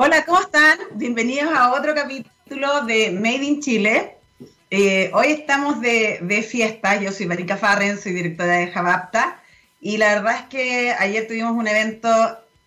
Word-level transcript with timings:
Hola, 0.00 0.24
¿cómo 0.24 0.40
están? 0.40 0.78
Bienvenidos 0.94 1.52
a 1.52 1.72
otro 1.72 1.92
capítulo 1.92 2.84
de 2.86 3.10
Made 3.10 3.44
in 3.44 3.60
Chile. 3.60 4.14
Eh, 4.70 5.10
hoy 5.12 5.26
estamos 5.32 5.80
de, 5.80 6.46
fiesta. 6.48 7.00
Yo 7.00 7.10
soy 7.10 7.26
Marika 7.26 7.56
Farren, 7.56 7.98
soy 7.98 8.12
directora 8.12 8.58
de 8.58 8.68
Javapta. 8.68 9.42
Y 9.80 9.96
la 9.96 10.14
verdad 10.14 10.36
es 10.36 10.42
que 10.42 10.92
ayer 10.96 11.26
tuvimos 11.26 11.50
un 11.50 11.66
evento 11.66 12.08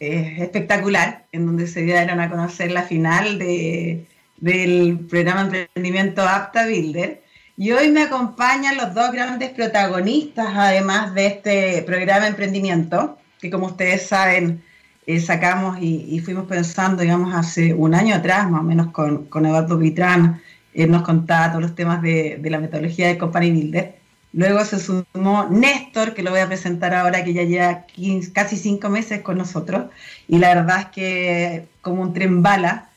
eh, 0.01 0.39
espectacular 0.39 1.23
en 1.31 1.45
donde 1.45 1.67
se 1.67 1.83
dieron 1.83 2.19
a 2.19 2.29
conocer 2.29 2.69
la 2.73 2.83
final 2.83 3.39
de, 3.39 4.05
del 4.35 4.99
programa 5.09 5.43
emprendimiento 5.43 6.23
Apta 6.23 6.65
Builder. 6.65 7.23
Y 7.55 7.71
hoy 7.71 7.91
me 7.91 8.03
acompañan 8.03 8.75
los 8.75 8.93
dos 8.93 9.09
grandes 9.13 9.51
protagonistas, 9.51 10.47
además 10.53 11.13
de 11.13 11.27
este 11.27 11.81
programa 11.83 12.27
emprendimiento, 12.27 13.17
que 13.39 13.49
como 13.49 13.67
ustedes 13.67 14.05
saben, 14.05 14.61
eh, 15.05 15.19
sacamos 15.19 15.77
y, 15.81 16.19
fuimos 16.19 16.45
pensando, 16.45 17.01
digamos, 17.01 17.33
hace 17.33 17.73
un 17.73 17.95
año 17.95 18.15
atrás, 18.15 18.49
más 18.49 18.61
o 18.61 18.63
menos, 18.63 18.91
con, 18.91 19.25
con 19.25 19.45
Eduardo 19.45 19.77
Vitrán, 19.77 20.41
él 20.73 20.91
nos 20.91 21.03
contaba 21.03 21.49
todos 21.49 21.61
los 21.61 21.75
temas 21.75 22.01
de, 22.01 22.39
la 22.43 22.59
metodología 22.59 23.07
de 23.07 23.17
Company 23.17 23.51
Builder. 23.51 23.95
Luego 24.33 24.63
se 24.63 24.79
sumó 24.79 25.47
Néstor, 25.49 26.13
que 26.13 26.23
lo 26.23 26.31
voy 26.31 26.39
a 26.39 26.47
presentar 26.47 26.93
ahora, 26.93 27.23
que 27.23 27.33
ya 27.33 27.43
lleva 27.43 27.85
casi 28.33 28.55
cinco 28.55 28.89
meses 28.89 29.21
con 29.21 29.37
nosotros. 29.37 29.85
Y 30.27 30.37
la 30.37 30.55
verdad 30.55 30.79
es 30.81 30.85
que 30.87 31.65
como 31.81 32.01
un 32.01 32.13
tren 32.13 32.41
bala. 32.41 32.87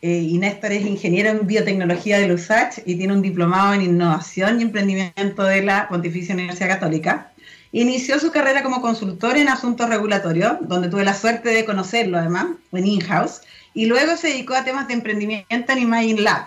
Eh, 0.00 0.20
y 0.20 0.38
Néstor 0.38 0.72
es 0.72 0.86
ingeniero 0.86 1.30
en 1.30 1.46
biotecnología 1.46 2.18
de 2.18 2.28
LUSACH 2.28 2.82
y 2.86 2.94
tiene 2.94 3.12
un 3.12 3.20
diplomado 3.20 3.74
en 3.74 3.82
innovación 3.82 4.60
y 4.60 4.62
emprendimiento 4.62 5.42
de 5.42 5.62
la 5.62 5.88
Pontificia 5.88 6.34
Universidad 6.34 6.68
Católica. 6.68 7.32
Inició 7.72 8.18
su 8.18 8.30
carrera 8.30 8.62
como 8.62 8.80
consultor 8.80 9.36
en 9.36 9.48
asuntos 9.48 9.90
regulatorios, 9.90 10.56
donde 10.62 10.88
tuve 10.88 11.04
la 11.04 11.12
suerte 11.12 11.50
de 11.50 11.66
conocerlo 11.66 12.16
además, 12.16 12.46
en 12.72 12.86
in-house, 12.86 13.42
y 13.74 13.84
luego 13.86 14.16
se 14.16 14.28
dedicó 14.28 14.54
a 14.54 14.64
temas 14.64 14.88
de 14.88 14.94
emprendimiento 14.94 15.72
en 15.72 15.78
Imagine 15.78 16.22
Lab, 16.22 16.46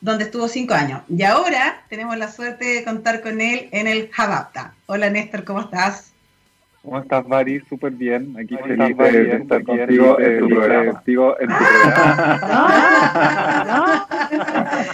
donde 0.00 0.24
estuvo 0.24 0.48
cinco 0.48 0.74
años. 0.74 1.02
Y 1.08 1.22
ahora 1.22 1.84
tenemos 1.88 2.16
la 2.16 2.32
suerte 2.32 2.64
de 2.64 2.84
contar 2.84 3.22
con 3.22 3.40
él 3.40 3.68
en 3.70 3.86
el 3.86 4.10
Javapta. 4.10 4.74
Hola 4.86 5.08
Néstor, 5.08 5.44
¿cómo 5.44 5.60
estás? 5.60 6.15
¿Cómo 6.86 7.00
estás, 7.00 7.26
Mari? 7.26 7.60
Súper 7.68 7.90
bien. 7.90 8.36
Aquí 8.38 8.56
feliz 8.56 8.96
de, 8.96 9.36
estar 9.38 9.64
contigo 9.64 10.20
en 10.20 10.38
tu 10.38 10.48
programa. 10.48 11.02
en 11.40 11.48
tu 11.48 11.54
programa. 11.58 12.06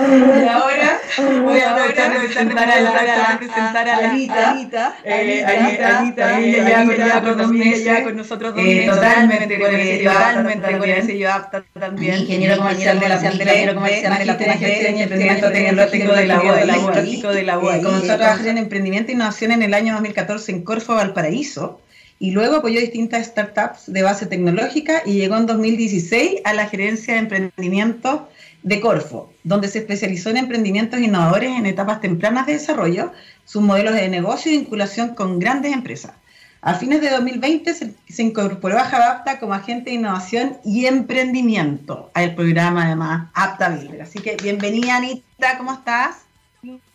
y 0.09 0.49
ahora 0.49 0.99
voy 1.45 1.61
a 1.61 1.71
aprovechar 1.71 2.13
de 2.15 2.19
presentar 2.21 2.71
a 2.71 2.81
la 2.81 3.39
presentar 3.39 3.89
a 3.91 4.11
Anita. 4.11 4.51
Anita, 4.53 6.41
ella 6.41 6.87
con 6.87 6.97
nosotros 6.97 7.37
dos 7.37 7.53
meses. 7.53 8.87
Totalmente 8.87 9.59
con 9.61 9.75
el 9.75 9.83
sello 9.83 10.13
totalmente 10.13 10.79
con 10.79 10.89
el 10.89 11.03
sello 11.03 11.31
apta 11.31 11.63
también. 11.79 12.21
Ingeniero 12.21 12.57
comercial 12.57 13.01
de 13.01 13.09
la 13.11 13.17
ingeniero 13.17 13.75
comercial 13.75 14.19
de 14.19 14.25
la 14.25 14.33
emprendimiento 14.33 15.51
tecnológico 15.53 16.15
de 16.15 16.27
la 16.27 16.41
UAI. 16.41 17.21
de 17.35 17.43
la 17.43 17.59
UAI. 17.59 17.83
Comenzó 17.83 18.15
a 18.15 18.17
trabajar 18.17 18.47
en 18.47 18.57
emprendimiento 18.57 19.11
e 19.11 19.15
innovación 19.15 19.53
en 19.53 19.63
el 19.63 19.75
año 19.75 19.93
2014 19.93 20.53
en 20.53 20.65
Corfo, 20.65 20.95
Valparaíso 20.95 21.82
y 22.23 22.31
luego 22.31 22.55
apoyó 22.55 22.79
distintas 22.79 23.27
startups 23.27 23.93
de 23.93 24.01
base 24.05 24.27
tecnológica 24.27 25.03
y 25.05 25.15
llegó 25.15 25.37
en 25.39 25.47
2016 25.47 26.43
a 26.45 26.55
la 26.55 26.69
gerencia 26.69 27.15
de 27.15 27.19
emprendimiento 27.19 28.29
de 28.63 28.81
Corfo, 28.81 29.33
donde 29.43 29.67
se 29.67 29.81
especializó 29.81 30.31
en 30.31 30.37
emprendimientos 30.37 31.01
innovadores 31.01 31.51
en 31.51 31.67
etapas 31.67 32.01
tempranas 32.01 32.47
de 32.47 32.53
desarrollo, 32.53 33.11
sus 33.45 33.61
modelos 33.61 33.95
de 33.95 34.09
negocio 34.09 34.53
y 34.53 34.59
vinculación 34.59 35.17
con 35.17 35.41
grandes 35.41 35.73
empresas. 35.73 36.13
A 36.61 36.75
fines 36.75 37.01
de 37.01 37.11
2020 37.11 37.75
se, 37.75 38.23
incorporó 38.23 38.79
a 38.79 38.85
Javapta 38.85 39.41
como 39.41 39.55
agente 39.55 39.91
de 39.91 39.97
innovación 39.97 40.59
y 40.65 40.87
emprendimiento 40.87 42.13
al 42.15 42.37
programa 42.37 42.85
además 42.85 43.31
Apta 43.35 43.69
Builder. 43.69 44.03
Así 44.03 44.21
que 44.21 44.37
bienvenida 44.41 44.97
Anita, 44.97 45.59
¿cómo 45.59 45.73
estás? 45.73 46.19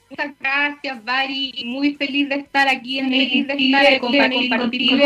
Muchas 0.10 0.32
gracias, 0.40 1.04
Bari. 1.04 1.64
Muy 1.66 1.96
feliz 1.96 2.30
de 2.30 2.36
estar 2.36 2.68
aquí 2.70 3.00
en 3.00 3.10
feliz 3.10 3.46
de 3.48 3.56
estar 3.56 4.00
compartir 4.00 4.50
contigo, 4.50 4.98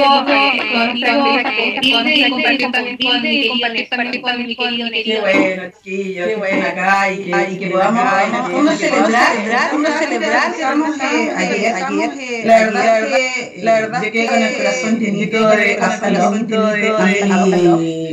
compartir 2.30 3.90
también 3.90 4.22
con 4.22 4.38
mi 4.38 4.56
querido 4.56 4.90
Qué 4.92 5.20
bueno, 5.22 5.64
chiquillo, 5.84 6.26
qué 6.28 6.36
bueno 6.36 6.68
acá 6.68 7.12
y 7.12 7.58
que 7.58 7.70
podamos 7.72 8.06
uno 8.54 8.72
celebrar, 8.74 9.74
uno 9.74 9.88
celebrar, 9.98 10.54
ayer, 11.36 12.46
la 12.46 12.60
verdad 12.60 13.08
que 13.08 13.54
la 13.58 13.74
verdad 13.82 14.02
que 14.02 14.26
con 14.28 14.42
el 14.42 14.58
corazón 14.58 15.00
llenito 15.00 15.48
de 15.48 15.80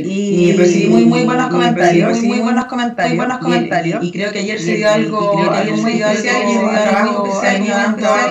y 0.05 0.53
recibí 0.53 0.87
muy 0.87 1.05
muy 1.05 1.23
buenos 1.23 1.49
comentarios, 1.49 2.23
muy 2.23 2.39
buenos 2.39 2.65
comentarios, 2.65 3.17
buenos 3.17 3.37
comentarios. 3.39 4.03
y 4.03 4.11
creo 4.11 4.31
que 4.31 4.39
ayer 4.39 4.59
se 4.59 4.77
dio 4.77 4.89
algo 4.89 5.35
muy 5.77 6.01
especial 6.01 6.78
trabajo 6.83 7.23
que 7.23 7.31
se 7.31 7.47
ha 7.47 7.53
venido 7.53 7.77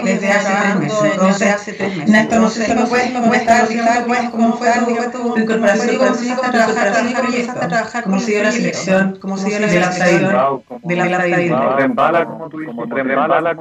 desde 0.05 0.31
hace 0.31 0.53
tres 0.63 0.77
meses. 0.77 1.13
Entonces. 1.13 2.09
Néstor, 2.09 2.41
no 2.41 2.51
sé 2.51 2.65
si 2.65 2.75
me 2.75 2.87
puedes 2.87 3.11
comentar, 3.13 3.67
pues, 4.07 4.31
cómo 4.31 4.53
fue 4.55 4.69
tu 5.13 5.39
incorporación, 5.39 5.97
cómo 5.97 6.09
empezaste 6.11 6.47
a 6.47 7.69
trabajar, 7.69 8.05
cómo 8.05 8.19
se 8.21 8.31
dio 8.33 8.43
la 8.43 8.53
selección, 8.53 9.19
cómo 9.21 9.37
se 9.37 9.49
dio 9.49 9.61
la 9.61 9.69
selección 9.69 10.63
de 10.83 10.97
la. 10.97 11.19
Como 11.49 11.77
tren 11.77 11.95
bala, 11.95 12.25
como 12.25 12.49
tú 12.49 12.59
como 12.67 12.89
tren 12.89 13.09
bala, 13.09 13.57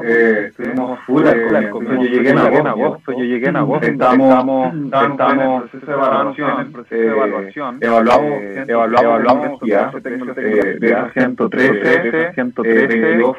estuvimos 0.48 1.00
full 1.06 1.24
Yo 1.24 2.02
llegué 2.04 2.30
en 2.30 2.38
agosto, 2.38 3.12
yo 3.12 3.24
llegué 3.24 3.48
en 3.50 3.56
agosto. 3.58 3.88
Estamos, 3.88 4.74
estamos 4.84 5.64
en 6.38 6.60
el 6.60 6.72
proceso 6.72 6.96
de 6.96 7.08
evaluación. 7.08 7.78
Evaluamos, 7.82 8.34
evaluamos 8.68 9.60
de 9.62 10.98
113, 11.14 12.34
113, 12.34 12.88
22 12.88 13.38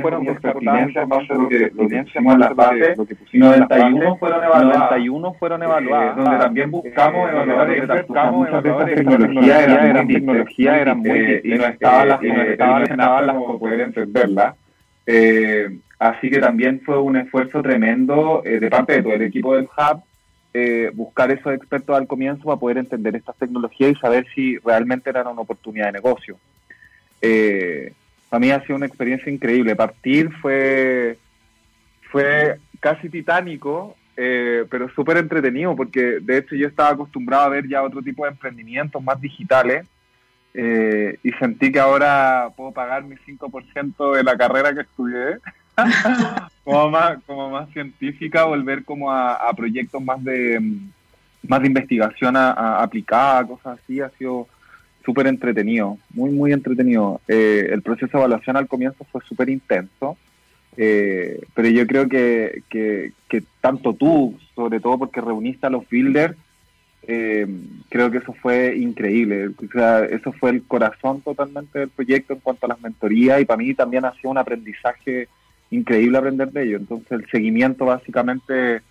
fueron 0.00 0.17
pertinencia 0.24 1.02
en 1.02 1.08
base 1.08 1.32
a 1.32 1.36
lo 1.36 1.48
que, 1.48 1.70
lo 1.74 1.88
que 1.88 2.02
pusimos 2.02 2.34
en 2.34 2.40
las 2.40 2.54
bases, 2.54 2.98
91 3.32 4.16
fueron 4.16 4.44
evaluadas, 4.44 4.78
91 4.78 5.34
fueron 5.34 5.62
evaluadas 5.62 6.16
donde 6.16 6.38
también 6.38 6.70
buscamos 6.70 7.30
expertos, 7.70 8.32
muchas 8.32 8.62
de 8.62 8.70
estas 8.70 8.86
tecnologías 8.86 9.62
eran 9.68 10.08
tecnologías 10.08 10.76
eran 10.78 10.98
muy 10.98 11.40
y 11.44 11.54
no 11.54 11.64
estaban 11.66 12.08
las, 12.08 12.22
y 12.22 12.28
no 12.28 12.42
estaban 12.42 13.26
las 13.26 13.36
como 13.36 13.58
poder 13.58 13.80
entenderlas. 13.80 14.54
Eh, 15.06 15.78
así 15.98 16.30
que 16.30 16.38
también 16.38 16.80
fue 16.84 16.98
un 17.00 17.16
esfuerzo 17.16 17.62
tremendo 17.62 18.42
eh, 18.44 18.60
de 18.60 18.68
parte 18.68 18.94
de 18.94 19.02
todo 19.02 19.14
el 19.14 19.22
equipo 19.22 19.54
del 19.56 19.64
Hub 19.64 20.02
eh, 20.54 20.90
buscar 20.94 21.30
esos 21.30 21.52
expertos 21.52 21.96
al 21.96 22.06
comienzo 22.06 22.44
para 22.44 22.56
poder 22.56 22.78
entender 22.78 23.14
estas 23.16 23.36
tecnologías 23.36 23.92
y 23.92 23.94
saber 23.94 24.26
si 24.34 24.58
realmente 24.58 25.10
eran 25.10 25.26
una 25.26 25.42
oportunidad 25.42 25.86
de 25.86 25.92
negocio. 25.92 26.36
Para 28.28 28.40
mí 28.40 28.50
ha 28.50 28.60
sido 28.62 28.76
una 28.76 28.86
experiencia 28.86 29.32
increíble. 29.32 29.76
Partir 29.76 30.30
fue, 30.40 31.18
fue 32.10 32.58
casi 32.80 33.08
titánico, 33.08 33.96
eh, 34.16 34.64
pero 34.70 34.88
súper 34.90 35.16
entretenido, 35.16 35.74
porque 35.74 36.18
de 36.20 36.38
hecho 36.38 36.54
yo 36.54 36.66
estaba 36.68 36.90
acostumbrado 36.90 37.44
a 37.44 37.48
ver 37.48 37.68
ya 37.68 37.82
otro 37.82 38.02
tipo 38.02 38.24
de 38.24 38.30
emprendimientos 38.30 39.02
más 39.02 39.20
digitales. 39.20 39.86
Eh, 40.54 41.18
y 41.22 41.30
sentí 41.32 41.70
que 41.70 41.78
ahora 41.78 42.50
puedo 42.56 42.72
pagar 42.72 43.04
mi 43.04 43.16
5% 43.16 44.16
de 44.16 44.24
la 44.24 44.36
carrera 44.36 44.74
que 44.74 44.80
estudié 44.80 45.38
como, 46.64 46.90
más, 46.90 47.18
como 47.26 47.50
más 47.50 47.70
científica, 47.70 48.44
volver 48.44 48.84
como 48.84 49.12
a, 49.12 49.52
proyectos 49.54 50.02
más 50.02 50.22
de 50.24 50.60
más 51.46 51.60
de 51.60 51.68
investigación 51.68 52.36
aplicada, 52.36 53.46
cosas 53.46 53.78
así, 53.78 54.00
ha 54.00 54.10
sido 54.10 54.48
súper 55.08 55.26
entretenido, 55.26 55.96
muy, 56.10 56.28
muy 56.30 56.52
entretenido. 56.52 57.22
Eh, 57.26 57.70
el 57.72 57.80
proceso 57.80 58.12
de 58.12 58.18
evaluación 58.18 58.58
al 58.58 58.68
comienzo 58.68 59.06
fue 59.10 59.22
súper 59.22 59.48
intenso, 59.48 60.18
eh, 60.76 61.40
pero 61.54 61.68
yo 61.70 61.86
creo 61.86 62.06
que, 62.10 62.62
que, 62.68 63.42
tanto 63.62 63.94
tú, 63.94 64.38
sobre 64.54 64.80
todo 64.80 64.98
porque 64.98 65.22
reuniste 65.22 65.66
a 65.66 65.70
los 65.70 65.88
builders, 65.88 66.36
eh, 67.04 67.46
creo 67.88 68.10
que 68.10 68.18
eso 68.18 68.34
fue 68.34 68.76
increíble. 68.76 69.48
O 69.48 69.72
sea, 69.72 70.04
eso 70.04 70.30
fue 70.32 70.50
el 70.50 70.62
corazón 70.64 71.22
totalmente 71.22 71.78
del 71.78 71.88
proyecto 71.88 72.34
en 72.34 72.40
cuanto 72.40 72.66
a 72.66 72.68
las 72.68 72.80
mentorías 72.82 73.40
y 73.40 73.46
para 73.46 73.56
mí 73.56 73.72
también 73.72 74.04
ha 74.04 74.12
sido 74.12 74.30
un 74.30 74.36
aprendizaje 74.36 75.28
increíble 75.70 76.18
aprender 76.18 76.52
de 76.52 76.64
ello. 76.64 76.76
Entonces 76.76 77.12
el 77.12 77.26
seguimiento 77.30 77.86
básicamente 77.86 78.82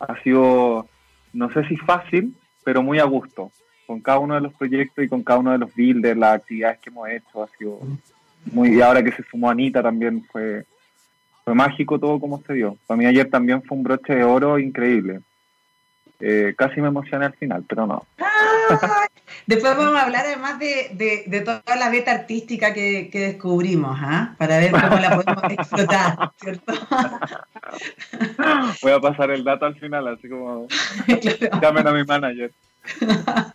ha 0.00 0.20
sido, 0.24 0.88
no 1.32 1.52
sé 1.52 1.64
si 1.68 1.76
fácil, 1.76 2.34
pero 2.64 2.82
muy 2.82 2.98
a 2.98 3.04
gusto 3.04 3.52
con 3.90 4.00
cada 4.00 4.20
uno 4.20 4.36
de 4.36 4.40
los 4.42 4.54
proyectos 4.54 5.04
y 5.04 5.08
con 5.08 5.24
cada 5.24 5.40
uno 5.40 5.50
de 5.50 5.58
los 5.58 5.74
builders, 5.74 6.16
las 6.16 6.36
actividades 6.36 6.78
que 6.78 6.90
hemos 6.90 7.08
hecho, 7.08 7.42
ha 7.42 7.48
sido 7.58 7.80
muy, 8.52 8.76
y 8.76 8.80
ahora 8.80 9.02
que 9.02 9.10
se 9.10 9.24
sumó 9.24 9.50
Anita 9.50 9.82
también 9.82 10.24
fue, 10.30 10.64
fue 11.44 11.54
mágico 11.56 11.98
todo 11.98 12.20
como 12.20 12.40
se 12.40 12.52
dio. 12.52 12.76
Para 12.86 12.96
mí 12.96 13.06
ayer 13.06 13.28
también 13.28 13.60
fue 13.64 13.76
un 13.76 13.82
broche 13.82 14.14
de 14.14 14.22
oro 14.22 14.60
increíble. 14.60 15.22
Eh, 16.20 16.54
casi 16.56 16.80
me 16.80 16.86
emocioné 16.86 17.26
al 17.26 17.32
final, 17.32 17.64
pero 17.68 17.84
no. 17.84 18.06
Después 19.46 19.76
vamos 19.76 19.96
a 19.96 20.04
hablar 20.04 20.24
además 20.24 20.60
de, 20.60 21.24
de, 21.26 21.40
toda 21.40 21.60
la 21.76 21.90
beta 21.90 22.12
artística 22.12 22.72
que, 22.72 23.10
descubrimos, 23.12 23.98
¿ah? 24.00 24.36
para 24.38 24.58
ver 24.58 24.70
cómo 24.70 25.00
la 25.00 25.16
podemos 25.16 25.52
explotar, 25.52 26.30
¿cierto? 26.40 26.74
Voy 28.82 28.92
a 28.92 29.00
pasar 29.00 29.32
el 29.32 29.42
dato 29.42 29.66
al 29.66 29.74
final, 29.80 30.06
así 30.06 30.28
como 30.28 30.68
llamen 31.60 31.88
a 31.88 31.92
mi 31.92 32.04
manager. 32.04 32.52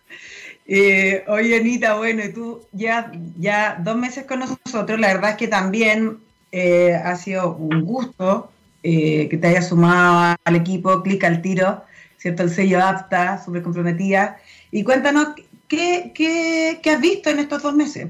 Eh, 0.68 1.24
oye, 1.28 1.58
Anita, 1.60 1.94
bueno, 1.94 2.24
tú 2.34 2.66
ya, 2.72 3.12
ya 3.38 3.80
dos 3.84 3.96
meses 3.96 4.24
con 4.24 4.40
nosotros, 4.40 4.98
la 4.98 5.14
verdad 5.14 5.30
es 5.30 5.36
que 5.36 5.46
también 5.46 6.18
eh, 6.50 6.92
ha 6.92 7.14
sido 7.14 7.54
un 7.54 7.84
gusto 7.84 8.50
eh, 8.82 9.28
que 9.28 9.36
te 9.36 9.46
hayas 9.46 9.68
sumado 9.68 10.36
al 10.44 10.56
equipo, 10.56 11.02
clic 11.04 11.22
al 11.22 11.40
tiro, 11.40 11.84
¿cierto? 12.18 12.42
El 12.42 12.50
sello 12.50 12.84
apta, 12.84 13.40
súper 13.44 13.62
comprometida. 13.62 14.38
Y 14.72 14.82
cuéntanos, 14.82 15.28
¿qué, 15.68 16.10
qué, 16.14 16.80
qué 16.82 16.90
has 16.90 17.00
visto 17.00 17.30
en 17.30 17.38
estos 17.38 17.62
dos 17.62 17.74
meses? 17.74 18.08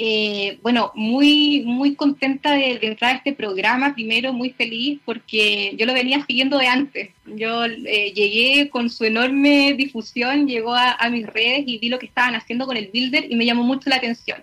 Eh, 0.00 0.60
bueno, 0.62 0.92
muy, 0.94 1.64
muy 1.66 1.96
contenta 1.96 2.52
de, 2.52 2.78
entrar 2.82 3.14
a 3.14 3.16
este 3.16 3.32
programa, 3.32 3.94
primero 3.94 4.32
muy 4.32 4.50
feliz 4.50 5.00
porque 5.04 5.74
yo 5.76 5.86
lo 5.86 5.92
venía 5.92 6.24
siguiendo 6.24 6.56
de 6.56 6.68
antes. 6.68 7.10
Yo 7.26 7.64
eh, 7.64 8.12
llegué 8.14 8.70
con 8.70 8.90
su 8.90 9.04
enorme 9.04 9.74
difusión, 9.76 10.46
llegó 10.46 10.72
a, 10.72 10.96
mis 11.10 11.26
redes 11.26 11.64
y 11.66 11.78
vi 11.78 11.88
lo 11.88 11.98
que 11.98 12.06
estaban 12.06 12.36
haciendo 12.36 12.64
con 12.64 12.76
el 12.76 12.90
Builder 12.92 13.26
y 13.28 13.34
me 13.34 13.44
llamó 13.44 13.64
mucho 13.64 13.90
la 13.90 13.96
atención. 13.96 14.40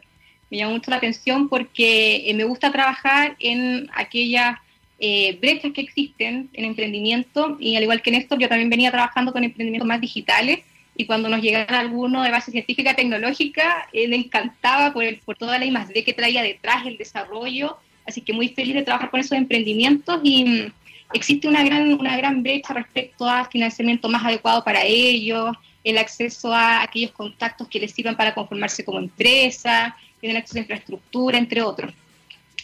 Me 0.52 0.57
llamó 0.57 0.74
mucho 0.74 0.92
la 0.92 0.98
atención 0.98 1.48
porque 1.48 2.30
eh, 2.30 2.34
me 2.34 2.44
gusta 2.44 2.69
trabajar 2.74 3.38
en 3.40 3.90
aquellas 3.94 4.58
brechas 4.98 5.72
que 5.74 5.81
existen 5.81 6.50
en 6.54 6.66
emprendimiento 6.66 7.58
y 7.60 7.75
al 7.75 7.84
igual 7.84 8.01
que 8.01 8.10
en 8.10 8.16
esto, 8.16 8.38
yo 8.38 8.50
también 8.50 8.69
venía 8.69 8.92
trabajando 8.92 9.31
con 9.31 9.44
emprendimientos 9.44 9.88
más 9.88 10.01
digitales 10.01 10.60
y 10.96 11.06
cuando 11.06 11.28
nos 11.28 11.42
llegaba 11.42 11.80
alguno 11.80 12.24
de 12.24 12.32
base 12.32 12.52
científica 12.52 12.96
tecnológica, 12.96 13.88
él 13.92 14.12
le 14.12 14.16
encantaba 14.18 14.94
por, 14.94 15.04
el, 15.04 15.18
por 15.18 15.36
toda 15.36 15.60
la 15.60 15.66
I+.D. 15.66 16.04
que 16.04 16.14
traía 16.14 16.42
detrás, 16.42 16.86
el 16.86 16.98
desarrollo, 16.98 17.78
así 18.06 18.22
que 18.22 18.32
muy 18.32 18.50
feliz 18.50 18.76
de 18.76 18.84
trabajar 18.84 19.12
con 19.12 19.20
esos 19.20 19.38
emprendimientos 19.38 20.22
y 20.24 20.46
mm, 20.46 20.74
existe 21.14 21.48
una 21.48 21.64
gran, 21.64 21.94
una 21.94 22.16
gran 22.16 22.42
brecha 22.42 22.74
respecto 22.74 23.28
a 23.28 23.46
financiamiento 23.46 24.08
más 24.08 24.24
adecuado 24.24 24.64
para 24.64 24.84
ellos, 24.86 25.56
el 25.84 25.98
acceso 25.98 26.54
a 26.54 26.82
aquellos 26.82 27.12
contactos 27.12 27.68
que 27.68 27.80
les 27.80 27.92
sirvan 27.92 28.16
para 28.16 28.34
conformarse 28.34 28.86
como 28.86 29.00
empresa, 29.00 29.96
tienen 30.22 30.38
acceso 30.38 30.58
a 30.58 30.62
infraestructura, 30.62 31.38
entre 31.38 31.62
otros. 31.62 31.94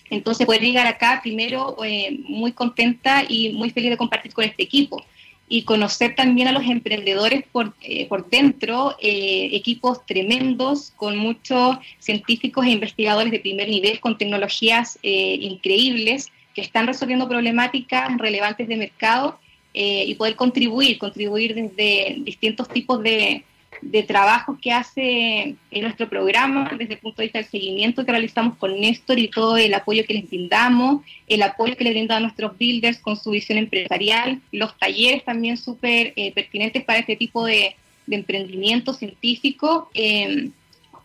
Entonces, 0.10 0.46
poder 0.46 0.62
llegar 0.62 0.88
acá, 0.88 1.20
primero, 1.22 1.78
eh, 1.84 2.18
muy 2.24 2.52
contenta 2.54 3.24
y 3.28 3.54
muy 3.54 3.70
feliz 3.70 3.92
de 3.92 3.98
compartir 3.98 4.34
con 4.34 4.44
este 4.44 4.64
equipo 4.64 5.06
y 5.52 5.64
conocer 5.64 6.16
también 6.16 6.48
a 6.48 6.54
los 6.54 6.64
emprendedores 6.64 7.44
por, 7.52 7.74
eh, 7.82 8.08
por 8.08 8.30
dentro, 8.30 8.96
eh, 9.02 9.50
equipos 9.52 10.06
tremendos 10.06 10.94
con 10.96 11.18
muchos 11.18 11.78
científicos 12.00 12.66
e 12.66 12.70
investigadores 12.70 13.34
de 13.34 13.40
primer 13.42 13.68
nivel 13.68 14.00
con 14.00 14.18
tecnologías 14.18 14.98
eh, 15.04 15.38
increíbles 15.42 16.30
que 16.56 16.62
están 16.62 16.88
resolviendo 16.88 17.28
problemáticas 17.28 18.18
relevantes 18.18 18.66
de 18.70 18.78
mercado 18.78 19.40
y 19.74 20.14
poder 20.16 20.36
contribuir, 20.36 20.98
contribuir 20.98 21.56
desde 21.56 22.18
distintos 22.26 22.68
tipos 22.68 23.02
de, 23.02 23.46
de 23.82 24.04
trabajos 24.04 24.58
que 24.62 24.72
hace 24.72 25.56
en 25.72 25.82
nuestro 25.82 26.08
programa 26.08 26.72
desde 26.78 26.94
el 26.94 27.00
punto 27.00 27.18
de 27.22 27.26
vista 27.26 27.40
del 27.40 27.48
seguimiento 27.48 28.06
que 28.06 28.12
realizamos 28.12 28.58
con 28.58 28.80
Néstor 28.80 29.18
y 29.18 29.28
todo 29.28 29.58
el 29.58 29.74
apoyo 29.74 30.06
que 30.06 30.14
les 30.14 30.30
brindamos, 30.30 31.02
el 31.28 31.42
apoyo 31.42 31.76
que 31.76 31.84
le 31.84 31.92
brindan 31.92 32.18
a 32.18 32.22
nuestros 32.22 32.58
builders 32.58 33.00
con 33.00 33.18
su 33.18 33.32
visión 33.32 33.58
empresarial, 33.58 34.40
los 34.52 34.78
talleres 34.78 35.26
también 35.26 35.58
súper 35.58 36.14
eh, 36.16 36.32
pertinentes 36.32 36.84
para 36.84 37.00
este 37.00 37.16
tipo 37.16 37.46
de, 37.46 37.76
emprendimiento 38.10 38.94
científico, 38.94 39.90
em, 39.94 40.52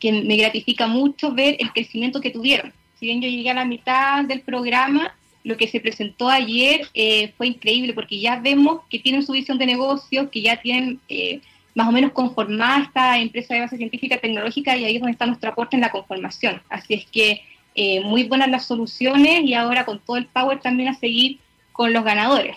que 0.00 0.10
me 0.10 0.36
gratifica 0.36 0.88
mucho 0.88 1.32
ver 1.32 1.56
el 1.60 1.72
crecimiento 1.72 2.20
que 2.20 2.30
tuvieron. 2.30 2.72
Si 2.98 3.06
bien 3.06 3.22
yo 3.22 3.28
llegué 3.28 3.50
a 3.50 3.54
la 3.54 3.64
mitad 3.64 4.24
del 4.24 4.40
programa, 4.40 5.14
lo 5.44 5.56
que 5.56 5.68
se 5.68 5.78
presentó 5.78 6.28
ayer 6.28 6.88
eh, 6.94 7.32
fue 7.36 7.46
increíble 7.46 7.92
porque 7.92 8.18
ya 8.18 8.40
vemos 8.40 8.80
que 8.90 8.98
tienen 8.98 9.24
su 9.24 9.32
visión 9.32 9.56
de 9.56 9.66
negocio, 9.66 10.30
que 10.30 10.42
ya 10.42 10.60
tienen... 10.60 10.98
Eh, 11.08 11.40
más 11.76 11.88
o 11.88 11.92
menos 11.92 12.12
conformada 12.12 12.84
esta 12.84 13.18
empresa 13.18 13.52
de 13.52 13.60
base 13.60 13.76
científica 13.76 14.14
y 14.14 14.18
tecnológica 14.18 14.74
y 14.74 14.86
ahí 14.86 14.96
es 14.96 15.00
donde 15.00 15.12
está 15.12 15.26
nuestro 15.26 15.50
aporte 15.50 15.76
en 15.76 15.82
la 15.82 15.90
conformación. 15.90 16.62
Así 16.70 16.94
es 16.94 17.04
que 17.04 17.42
eh, 17.74 18.00
muy 18.00 18.24
buenas 18.24 18.48
las 18.48 18.64
soluciones 18.64 19.42
y 19.42 19.52
ahora 19.52 19.84
con 19.84 20.00
todo 20.00 20.16
el 20.16 20.24
power 20.24 20.58
también 20.58 20.88
a 20.88 20.98
seguir 20.98 21.38
con 21.72 21.92
los 21.92 22.02
ganadores. 22.02 22.56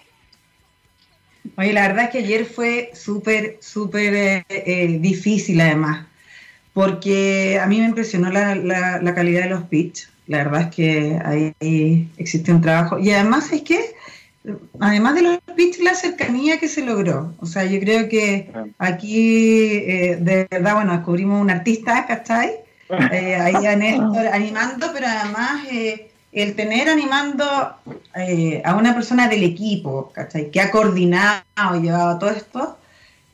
Oye, 1.57 1.73
la 1.73 1.89
verdad 1.89 2.05
es 2.05 2.09
que 2.11 2.17
ayer 2.19 2.45
fue 2.45 2.91
súper, 2.93 3.57
súper 3.59 4.13
eh, 4.15 4.45
eh, 4.47 4.97
difícil 5.01 5.59
además, 5.59 6.07
porque 6.71 7.59
a 7.61 7.65
mí 7.65 7.79
me 7.79 7.87
impresionó 7.87 8.31
la, 8.31 8.55
la 8.55 9.15
calidad 9.15 9.43
de 9.43 9.49
los 9.49 9.63
pitch. 9.63 10.07
La 10.27 10.37
verdad 10.37 10.61
es 10.61 10.75
que 10.75 11.19
ahí 11.25 12.07
existe 12.15 12.53
un 12.53 12.61
trabajo. 12.61 12.97
Y 12.99 13.11
además 13.11 13.51
es 13.51 13.63
que 13.63 13.95
además 14.79 15.15
de 15.15 15.21
los 15.21 15.37
pitch, 15.55 15.79
la 15.79 15.93
cercanía 15.93 16.59
que 16.59 16.67
se 16.67 16.83
logró. 16.83 17.33
O 17.39 17.45
sea, 17.45 17.65
yo 17.65 17.79
creo 17.79 18.07
que 18.09 18.51
aquí, 18.77 19.77
eh, 19.77 20.17
de 20.19 20.47
verdad, 20.49 20.75
bueno, 20.75 20.93
descubrimos 20.93 21.41
un 21.41 21.49
artista, 21.49 22.05
¿cachai? 22.05 22.51
Eh, 23.11 23.35
ahí 23.35 23.65
a 23.65 23.75
Néstor 23.75 24.27
animando, 24.27 24.87
pero 24.93 25.07
además 25.07 25.65
eh, 25.71 26.11
el 26.31 26.55
tener 26.55 26.89
animando 26.89 27.45
a 27.45 28.75
una 28.75 28.93
persona 28.93 29.27
del 29.27 29.43
equipo, 29.43 30.11
¿cachai? 30.13 30.49
Que 30.51 30.61
ha 30.61 30.71
coordinado 30.71 31.43
y 31.75 31.81
llevado 31.81 32.19
todo 32.19 32.31
esto, 32.31 32.77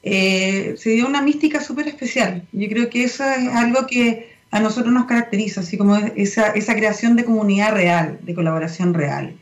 se 0.04 0.90
dio 0.90 1.08
una 1.08 1.22
mística 1.22 1.62
súper 1.62 1.88
especial. 1.88 2.44
Yo 2.52 2.68
creo 2.70 2.90
que 2.90 3.04
eso 3.04 3.24
es 3.24 3.48
algo 3.50 3.88
que 3.88 4.36
a 4.52 4.60
nosotros 4.60 4.94
nos 4.94 5.06
caracteriza, 5.06 5.62
así 5.62 5.78
como 5.78 5.98
esa, 5.98 6.50
esa 6.52 6.76
creación 6.76 7.16
de 7.16 7.26
comunidad 7.26 7.74
real, 7.74 8.20
de 8.22 8.34
colaboración 8.34 8.94
real. 8.94 9.36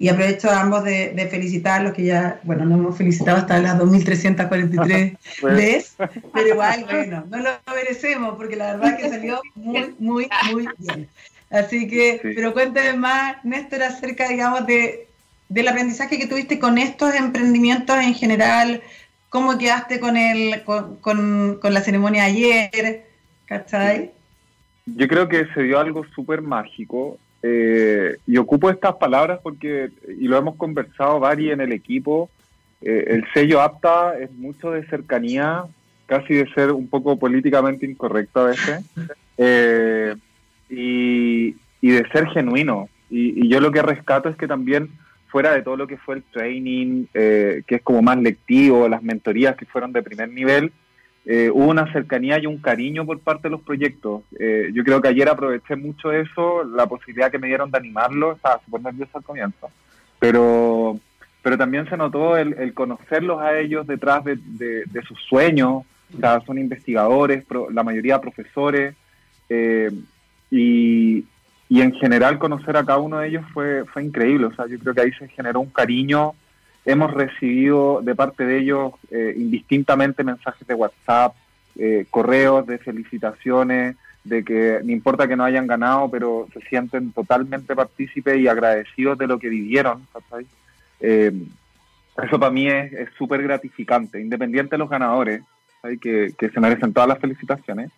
Y 0.00 0.08
aprovecho 0.08 0.48
a 0.48 0.62
ambos 0.62 0.82
de, 0.82 1.12
de 1.12 1.26
felicitarlos, 1.26 1.92
que 1.92 2.04
ya, 2.04 2.40
bueno, 2.44 2.64
no 2.64 2.76
hemos 2.76 2.96
felicitado 2.96 3.36
hasta 3.36 3.60
las 3.60 3.78
2.343 3.78 5.18
veces, 5.42 5.94
pero 6.32 6.48
igual, 6.48 6.86
bueno, 6.90 7.26
no 7.28 7.36
lo 7.36 7.50
merecemos, 7.74 8.34
porque 8.38 8.56
la 8.56 8.76
verdad 8.76 8.94
es 8.94 8.96
que 8.96 9.10
salió 9.10 9.42
muy, 9.54 9.94
muy, 9.98 10.28
muy 10.50 10.68
bien. 10.78 11.06
Así 11.50 11.86
que, 11.86 12.18
pero 12.22 12.54
cuénteme 12.54 12.94
más, 12.94 13.44
Néstor, 13.44 13.82
acerca, 13.82 14.26
digamos, 14.26 14.66
de, 14.66 15.06
del 15.50 15.68
aprendizaje 15.68 16.18
que 16.18 16.26
tuviste 16.26 16.58
con 16.58 16.78
estos 16.78 17.14
emprendimientos 17.14 17.98
en 17.98 18.14
general, 18.14 18.82
cómo 19.28 19.58
quedaste 19.58 20.00
con, 20.00 20.16
el, 20.16 20.64
con, 20.64 20.96
con, 20.96 21.58
con 21.60 21.74
la 21.74 21.82
ceremonia 21.82 22.24
ayer, 22.24 23.04
¿cachai? 23.44 24.12
Yo 24.86 25.06
creo 25.08 25.28
que 25.28 25.46
se 25.52 25.62
dio 25.64 25.78
algo 25.78 26.06
súper 26.14 26.40
mágico 26.40 27.18
eh, 27.42 28.18
y 28.26 28.36
ocupo 28.36 28.70
estas 28.70 28.96
palabras 28.96 29.40
porque, 29.42 29.90
y 30.06 30.28
lo 30.28 30.36
hemos 30.36 30.56
conversado 30.56 31.20
varios 31.20 31.54
en 31.54 31.60
el 31.60 31.72
equipo, 31.72 32.30
eh, 32.82 33.04
el 33.08 33.24
sello 33.32 33.60
apta 33.60 34.18
es 34.18 34.30
mucho 34.32 34.72
de 34.72 34.84
cercanía, 34.86 35.64
casi 36.06 36.34
de 36.34 36.52
ser 36.52 36.72
un 36.72 36.88
poco 36.88 37.18
políticamente 37.18 37.86
incorrecto 37.86 38.40
a 38.40 38.46
veces, 38.46 38.84
eh, 39.38 40.14
y, 40.68 41.52
de 41.80 42.08
ser 42.12 42.28
genuino. 42.28 42.88
Y, 43.08 43.48
yo 43.48 43.60
lo 43.60 43.72
que 43.72 43.82
rescato 43.82 44.28
es 44.28 44.36
que 44.36 44.46
también 44.46 44.90
fuera 45.28 45.52
de 45.52 45.62
todo 45.62 45.76
lo 45.76 45.86
que 45.86 45.96
fue 45.96 46.16
el 46.16 46.22
training, 46.24 47.06
que 47.12 47.64
es 47.68 47.82
como 47.82 48.02
más 48.02 48.18
lectivo, 48.18 48.88
las 48.88 49.02
mentorías 49.02 49.56
que 49.56 49.64
fueron 49.64 49.92
de 49.92 50.02
primer 50.02 50.28
nivel, 50.28 50.72
eh, 51.26 51.50
hubo 51.52 51.68
una 51.68 51.92
cercanía 51.92 52.38
y 52.38 52.46
un 52.46 52.58
cariño 52.58 53.04
por 53.04 53.20
parte 53.20 53.44
de 53.44 53.50
los 53.50 53.60
proyectos. 53.60 54.22
Eh, 54.38 54.70
yo 54.72 54.82
creo 54.84 55.02
que 55.02 55.08
ayer 55.08 55.28
aproveché 55.28 55.76
mucho 55.76 56.12
eso, 56.12 56.64
la 56.64 56.86
posibilidad 56.86 57.30
que 57.30 57.38
me 57.38 57.48
dieron 57.48 57.70
de 57.70 57.78
animarlo, 57.78 58.32
estaba 58.32 58.60
súper 58.64 58.82
nervioso 58.82 59.18
al 59.18 59.24
comienzo, 59.24 59.70
pero, 60.18 60.98
pero 61.42 61.58
también 61.58 61.88
se 61.88 61.96
notó 61.96 62.36
el, 62.36 62.72
conocerlos 62.72 63.40
a 63.40 63.58
ellos 63.58 63.86
detrás 63.86 64.24
de, 64.24 65.02
sus 65.06 65.20
sueños, 65.24 65.84
o 66.16 66.18
sea, 66.18 66.40
son 66.40 66.58
investigadores, 66.58 67.44
la 67.70 67.82
mayoría 67.82 68.20
profesores, 68.20 68.94
eh, 69.50 69.90
y, 70.50 71.24
y 71.68 71.80
en 71.82 71.92
general 71.92 72.38
conocer 72.38 72.76
a 72.76 72.84
cada 72.84 72.98
uno 72.98 73.18
de 73.18 73.28
ellos 73.28 73.44
fue, 73.52 73.84
fue 73.84 74.02
increíble, 74.02 74.46
o 74.46 74.54
sea, 74.54 74.66
yo 74.66 74.78
creo 74.78 74.94
que 74.94 75.02
ahí 75.02 75.12
se 75.12 75.28
generó 75.28 75.60
un 75.60 75.70
cariño 75.70 76.32
Hemos 76.86 77.12
recibido 77.12 78.00
de 78.02 78.14
parte 78.14 78.44
de 78.46 78.58
ellos 78.58 78.92
eh, 79.10 79.34
indistintamente 79.36 80.24
mensajes 80.24 80.66
de 80.66 80.74
WhatsApp, 80.74 81.34
eh, 81.76 82.06
correos 82.10 82.66
de 82.66 82.78
felicitaciones, 82.78 83.96
de 84.24 84.44
que 84.44 84.80
no 84.82 84.90
importa 84.90 85.28
que 85.28 85.36
no 85.36 85.44
hayan 85.44 85.66
ganado, 85.66 86.10
pero 86.10 86.48
se 86.52 86.60
sienten 86.62 87.12
totalmente 87.12 87.74
partícipes 87.74 88.38
y 88.38 88.48
agradecidos 88.48 89.18
de 89.18 89.26
lo 89.26 89.38
que 89.38 89.48
vivieron. 89.48 90.06
Eh, 91.00 91.32
eso 92.22 92.38
para 92.40 92.52
mí 92.52 92.66
es 92.68 93.08
súper 93.16 93.42
gratificante, 93.42 94.20
independiente 94.20 94.72
de 94.72 94.78
los 94.78 94.90
ganadores, 94.90 95.42
que, 96.00 96.34
se 96.38 96.60
merecen 96.60 96.92
todas 96.92 97.08
las 97.08 97.18
felicitaciones. 97.18 97.90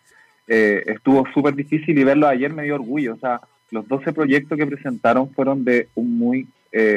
estuvo 0.47 1.25
súper 1.33 1.55
difícil 1.55 1.99
y 1.99 2.05
verlo 2.05 2.29
ayer 2.29 2.53
me 2.53 2.65
dio 2.65 2.77
orgullo. 2.77 3.15
O 3.15 3.19
sea, 3.19 3.41
los 3.73 3.89
12 3.89 4.13
proyectos 4.13 4.57
que 4.57 4.67
presentaron 4.67 5.31
fueron 5.33 5.65
de 5.65 5.89
un 5.95 6.17
muy 6.19 6.47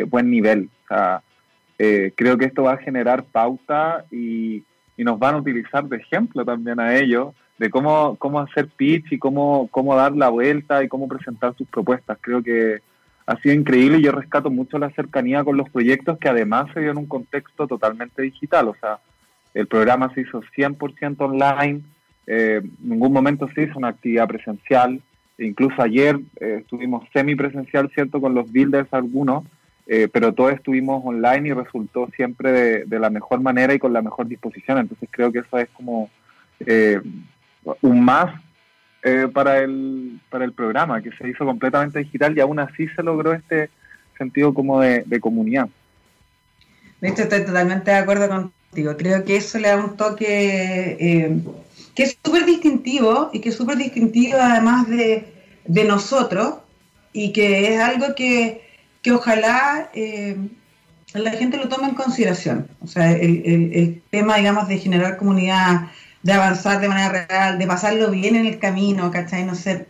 buen 0.08 0.30
nivel. 0.30 0.70
O 0.84 0.88
sea, 0.88 1.24
eh, 1.78 2.14
creo 2.16 2.38
que 2.38 2.46
esto 2.46 2.64
va 2.64 2.74
a 2.74 2.78
generar 2.78 3.24
pauta 3.24 4.06
y, 4.12 4.64
nos 4.98 5.20
van 5.20 5.36
a 5.36 5.40
utilizar 5.40 5.84
de 5.84 5.98
ejemplo 5.98 6.46
también 6.46 6.80
a 6.80 6.96
ellos 6.96 7.36
de 7.58 7.70
cómo, 7.70 8.16
cómo 8.18 8.40
hacer 8.40 8.70
pitch 8.70 9.12
y 9.12 9.20
cómo, 9.20 9.68
cómo 9.70 9.94
dar 9.96 10.16
la 10.16 10.30
vuelta 10.30 10.84
y 10.84 10.88
cómo 10.88 11.08
presentar 11.08 11.54
sus 11.56 11.68
propuestas. 11.68 12.18
Creo 12.22 12.42
que 12.42 12.80
ha 13.26 13.38
sido 13.42 13.56
increíble 13.56 13.98
y 13.98 14.04
yo 14.04 14.12
rescato 14.12 14.50
mucho 14.50 14.78
la 14.78 14.92
cercanía 14.92 15.44
con 15.44 15.58
los 15.58 15.70
proyectos 15.70 16.18
que 16.18 16.30
además 16.30 16.68
se 16.74 16.80
dio 16.82 16.92
en 16.92 16.98
un 16.98 17.08
contexto 17.08 17.68
totalmente 17.68 18.22
digital. 18.22 18.70
O 18.70 18.76
sea, 18.80 19.00
el 19.54 19.68
programa 19.68 20.14
se 20.14 20.22
hizo 20.22 20.42
100% 20.56 21.16
online, 21.20 21.82
eh, 22.28 22.62
en 22.64 22.90
ningún 22.90 23.14
momento 23.14 23.48
se 23.54 23.64
hizo 23.64 23.78
una 23.78 23.90
actividad 23.90 24.28
presencial, 24.28 25.02
incluso 25.38 25.82
ayer 25.82 26.20
eh, 26.40 26.60
estuvimos 26.62 27.08
semipresencial, 27.14 27.90
¿cierto?, 27.92 28.22
con 28.22 28.34
los 28.34 28.52
builders 28.52 28.94
algunos, 28.94 29.44
eh, 29.88 30.08
pero 30.12 30.34
todos 30.34 30.54
estuvimos 30.54 31.04
online 31.06 31.50
y 31.50 31.54
resultó 31.54 32.10
siempre 32.16 32.86
de, 32.86 33.00
la 33.00 33.10
mejor 33.10 33.42
manera 33.42 33.74
y 33.74 33.80
con 33.80 33.94
la 33.94 34.02
mejor 34.02 34.28
disposición, 34.28 34.78
entonces 34.80 35.10
creo 35.12 35.32
que 35.32 35.40
eso 35.40 35.58
es 35.58 35.70
como 35.70 36.10
un 37.82 38.04
más 38.04 38.42
para, 39.34 39.60
el, 39.60 40.20
para 40.30 40.46
el 40.46 40.54
programa, 40.54 41.02
que 41.02 41.12
se 41.12 41.30
hizo 41.30 41.46
completamente 41.46 42.00
digital 42.00 42.36
y 42.36 42.42
aún 42.42 42.60
así 42.60 42.88
se 42.90 43.04
logró 43.04 43.34
este 43.34 43.70
sentido 44.18 44.54
como 44.54 44.82
de, 44.82 45.04
de 45.06 45.20
comunidad. 45.20 45.70
De 47.02 47.10
estoy 47.10 47.46
totalmente 47.46 47.92
de 47.92 47.98
acuerdo 47.98 48.28
contigo. 48.28 48.96
Creo 48.98 49.24
que 49.26 49.38
eso 49.38 49.60
le 49.60 49.68
da 49.68 49.78
un 49.78 49.98
toque 49.98 50.98
eh, 51.00 51.40
que 51.94 52.04
es 52.04 52.18
súper 52.24 52.46
distintivo 52.46 53.30
y 53.34 53.40
que 53.40 53.50
es 53.50 53.56
súper 53.56 53.78
distintivo 53.78 54.38
además 54.40 54.88
de, 54.90 55.32
nosotros 55.86 56.56
y 57.14 57.32
que 57.32 57.74
es 57.74 57.80
algo 57.80 58.16
que, 58.16 58.65
ojalá 59.12 59.90
eh, 59.94 60.38
la 61.14 61.32
gente 61.32 61.58
lo 61.58 61.70
tome 61.70 61.88
en 61.88 61.96
consideración. 61.96 62.68
O 62.82 62.88
sea, 62.88 63.12
el, 63.12 64.02
tema, 64.10 64.38
digamos, 64.38 64.68
de 64.68 64.78
generar 64.78 65.18
comunidad, 65.18 65.90
de 66.24 66.34
avanzar 66.34 66.82
de 66.82 66.88
manera 66.88 67.28
real, 67.28 67.58
de 67.60 67.68
pasarlo 67.68 68.12
bien 68.12 68.36
en 68.36 68.46
el 68.46 68.60
camino, 68.60 69.12
¿cachai? 69.12 69.44
No 69.44 69.56
ser 69.56 69.88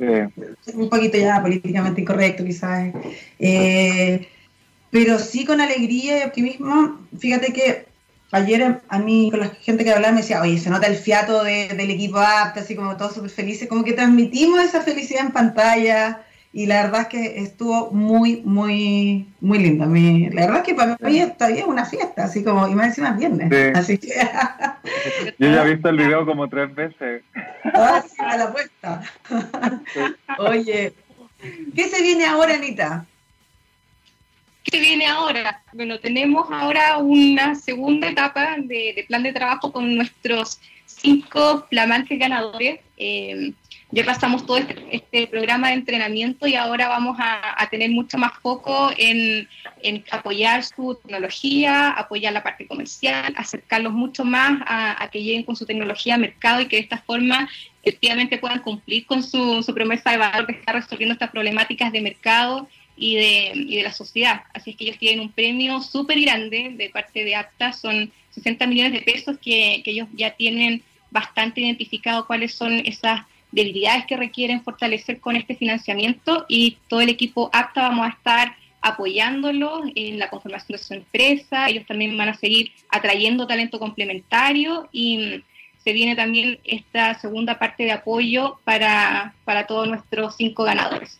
un 0.73 0.89
poquito 0.89 1.17
ya 1.17 1.41
políticamente 1.41 2.01
incorrecto, 2.01 2.43
quizás. 2.43 2.93
Eh, 3.39 4.27
pero 4.91 5.19
sí 5.19 5.45
con 5.45 5.61
alegría 5.61 6.19
y 6.19 6.27
optimismo. 6.27 6.99
Fíjate 7.17 7.53
que 7.53 7.85
ayer 8.31 8.81
a 8.87 8.99
mí, 8.99 9.29
con 9.31 9.39
la 9.39 9.49
gente 9.49 9.83
que 9.83 9.91
hablaba, 9.91 10.13
me 10.13 10.21
decía, 10.21 10.41
oye, 10.41 10.59
se 10.59 10.69
nota 10.69 10.87
el 10.87 10.97
fiato 10.97 11.43
del 11.43 11.89
equipo 11.89 12.19
apto, 12.19 12.59
así 12.59 12.75
como 12.75 12.97
todos 12.97 13.15
súper 13.15 13.29
felices, 13.29 13.67
como 13.67 13.83
que 13.83 13.93
transmitimos 13.93 14.61
esa 14.61 14.81
felicidad 14.81 15.25
en 15.25 15.31
pantalla 15.31 16.24
y 16.55 16.67
la 16.67 16.83
verdad 16.83 17.01
es 17.01 17.07
que 17.09 17.39
estuvo 17.41 17.91
muy, 17.91 18.41
muy, 18.45 19.27
muy 19.41 19.59
lindo. 19.59 19.85
la 19.85 20.45
verdad 20.45 20.59
es 20.59 20.63
que 20.63 20.73
para 20.73 20.95
mí 21.01 21.21
todavía 21.37 21.59
es 21.59 21.67
una 21.67 21.83
fiesta, 21.83 22.23
así 22.23 22.45
como, 22.45 22.65
y 22.69 22.75
más 22.75 22.87
encima 22.87 23.11
viernes. 23.11 23.75
Así 23.75 23.97
que... 23.97 24.07
Yo 25.37 25.49
ya 25.51 25.65
he 25.65 25.73
visto 25.73 25.89
el 25.89 25.97
video 25.97 26.25
como 26.25 26.47
tres 26.47 26.73
veces. 26.73 27.23
Ah, 27.73 28.01
sí, 28.07 28.15
a 28.19 28.37
la 28.37 28.53
puesta. 28.53 29.01
Oye, 30.37 30.93
¿qué 31.75 31.89
se 31.89 32.01
viene 32.01 32.25
ahora, 32.25 32.53
Anita? 32.53 33.05
¿Qué 34.63 34.79
viene 34.79 35.07
ahora? 35.07 35.61
Bueno, 35.73 35.99
tenemos 35.99 36.47
ahora 36.51 36.99
una 36.99 37.55
segunda 37.55 38.07
etapa 38.07 38.55
de, 38.59 39.03
plan 39.09 39.23
de 39.23 39.33
trabajo 39.33 39.73
con 39.73 39.93
nuestros 39.93 40.61
cinco 40.85 41.65
flamantes 41.69 42.17
ganadores. 42.17 42.79
Eh, 42.97 43.51
ya 43.91 44.03
pasamos 44.03 44.45
todo 44.45 44.57
este, 44.57 44.75
este, 44.91 45.27
programa 45.27 45.67
de 45.67 45.75
entrenamiento 45.75 46.47
y 46.47 46.55
ahora 46.55 46.87
vamos 46.87 47.17
a, 47.19 47.67
tener 47.69 47.89
mucho 47.91 48.17
más 48.17 48.31
foco 48.41 48.89
en, 48.97 49.47
apoyar 50.11 50.63
su 50.63 50.95
tecnología, 50.95 51.91
apoyar 51.91 52.33
la 52.33 52.43
parte 52.43 52.67
comercial, 52.67 53.33
acercarlos 53.37 53.93
mucho 53.93 54.23
más 54.23 54.61
a, 54.65 55.09
que 55.11 55.23
lleguen 55.23 55.43
con 55.43 55.55
su 55.55 55.65
tecnología 55.65 56.15
al 56.15 56.21
mercado 56.21 56.61
y 56.61 56.67
que 56.67 56.77
de 56.77 56.83
esta 56.83 56.97
forma 56.99 57.49
efectivamente 57.83 58.37
puedan 58.37 58.59
cumplir 58.59 59.05
con 59.05 59.21
su, 59.23 59.61
su 59.61 59.73
promesa 59.73 60.11
de 60.11 60.17
valor 60.17 60.47
de 60.47 60.53
estar 60.53 60.75
resolviendo 60.75 61.13
estas 61.13 61.31
problemáticas 61.31 61.91
de 61.91 62.01
mercado 62.01 62.67
y 62.97 63.15
de, 63.15 63.51
y 63.55 63.75
de 63.77 63.83
la 63.83 63.93
sociedad. 63.93 64.43
Así 64.53 64.71
es 64.71 64.77
que 64.77 64.85
ellos 64.85 64.97
tienen 64.97 65.19
un 65.19 65.31
premio 65.31 65.81
súper 65.81 66.19
grande 66.21 66.71
de 66.75 66.89
parte 66.89 67.23
de 67.23 67.35
ACTA, 67.35 67.73
son 67.73 68.11
60 68.31 68.67
millones 68.67 68.93
de 68.93 69.01
pesos 69.01 69.37
que 69.41 69.83
ellos 69.85 70.07
ya 70.13 70.31
tienen 70.31 70.81
bastante 71.15 71.61
identificado 71.61 72.27
cuáles 72.27 72.53
son 72.53 72.73
esas 72.85 73.21
debilidades 73.51 74.05
que 74.05 74.17
requieren 74.17 74.61
fortalecer 74.61 75.19
con 75.19 75.35
este 75.35 75.55
financiamiento 75.55 76.45
y 76.47 76.77
todo 76.89 77.01
el 77.01 77.09
equipo 77.09 77.49
ACTA 77.53 77.83
vamos 77.83 78.05
a 78.05 78.09
estar 78.09 78.55
apoyándolo 78.81 79.83
en 79.95 80.19
la 80.19 80.29
conformación 80.29 80.77
de 80.77 80.83
su 80.83 80.93
empresa, 80.93 81.67
ellos 81.69 81.87
también 81.87 82.15
van 82.17 82.29
a 82.29 82.35
seguir 82.35 82.71
atrayendo 82.89 83.47
talento 83.47 83.79
complementario 83.79 84.89
y 84.91 85.41
se 85.83 85.93
viene 85.93 86.15
también 86.15 86.59
esta 86.65 87.17
segunda 87.19 87.57
parte 87.57 87.83
de 87.83 87.93
apoyo 87.93 88.59
para, 88.63 89.33
para 89.45 89.65
todos 89.65 89.87
nuestros 89.87 90.35
cinco 90.35 90.65
ganadores. 90.65 91.19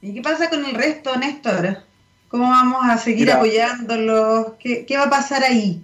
¿Y 0.00 0.14
qué 0.14 0.22
pasa 0.22 0.48
con 0.48 0.64
el 0.64 0.74
resto, 0.74 1.16
Néstor? 1.16 1.82
¿Cómo 2.28 2.44
vamos 2.44 2.82
a 2.88 2.98
seguir 2.98 3.32
apoyándolos? 3.32 4.52
¿Qué, 4.58 4.86
va 4.96 5.04
a 5.04 5.10
pasar 5.10 5.42
ahí? 5.42 5.82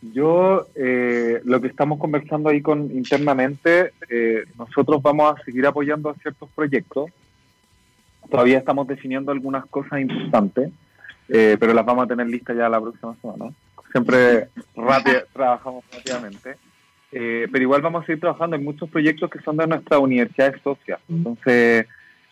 Yo, 0.00 0.66
eh, 0.74 1.40
lo 1.44 1.60
que 1.60 1.68
estamos 1.68 1.98
conversando 1.98 2.48
ahí 2.48 2.60
con 2.60 2.90
internamente, 2.92 3.92
eh, 4.08 4.44
nosotros 4.58 5.02
vamos 5.02 5.34
a 5.34 5.44
seguir 5.44 5.66
apoyando 5.66 6.10
a 6.10 6.14
ciertos 6.14 6.48
proyectos. 6.54 7.10
Todavía 8.30 8.58
estamos 8.58 8.86
definiendo 8.86 9.32
algunas 9.32 9.66
cosas 9.66 10.00
importantes, 10.00 10.70
eh, 11.28 11.56
pero 11.58 11.72
las 11.72 11.84
vamos 11.84 12.04
a 12.04 12.08
tener 12.08 12.26
listas 12.26 12.56
ya 12.56 12.68
la 12.68 12.80
próxima 12.80 13.16
semana. 13.20 13.52
Siempre 13.90 14.48
rápido, 14.76 15.22
trabajamos 15.32 15.84
rápidamente. 15.92 16.56
pero 17.10 17.62
igual 17.62 17.82
vamos 17.82 18.02
a 18.02 18.06
seguir 18.06 18.20
trabajando 18.20 18.56
en 18.56 18.64
muchos 18.64 18.90
proyectos 18.90 19.30
que 19.30 19.40
son 19.40 19.56
de 19.56 19.66
nuestra 19.66 19.98
universidad 19.98 20.54
socias. 20.62 21.00
Entonces, 21.08 21.86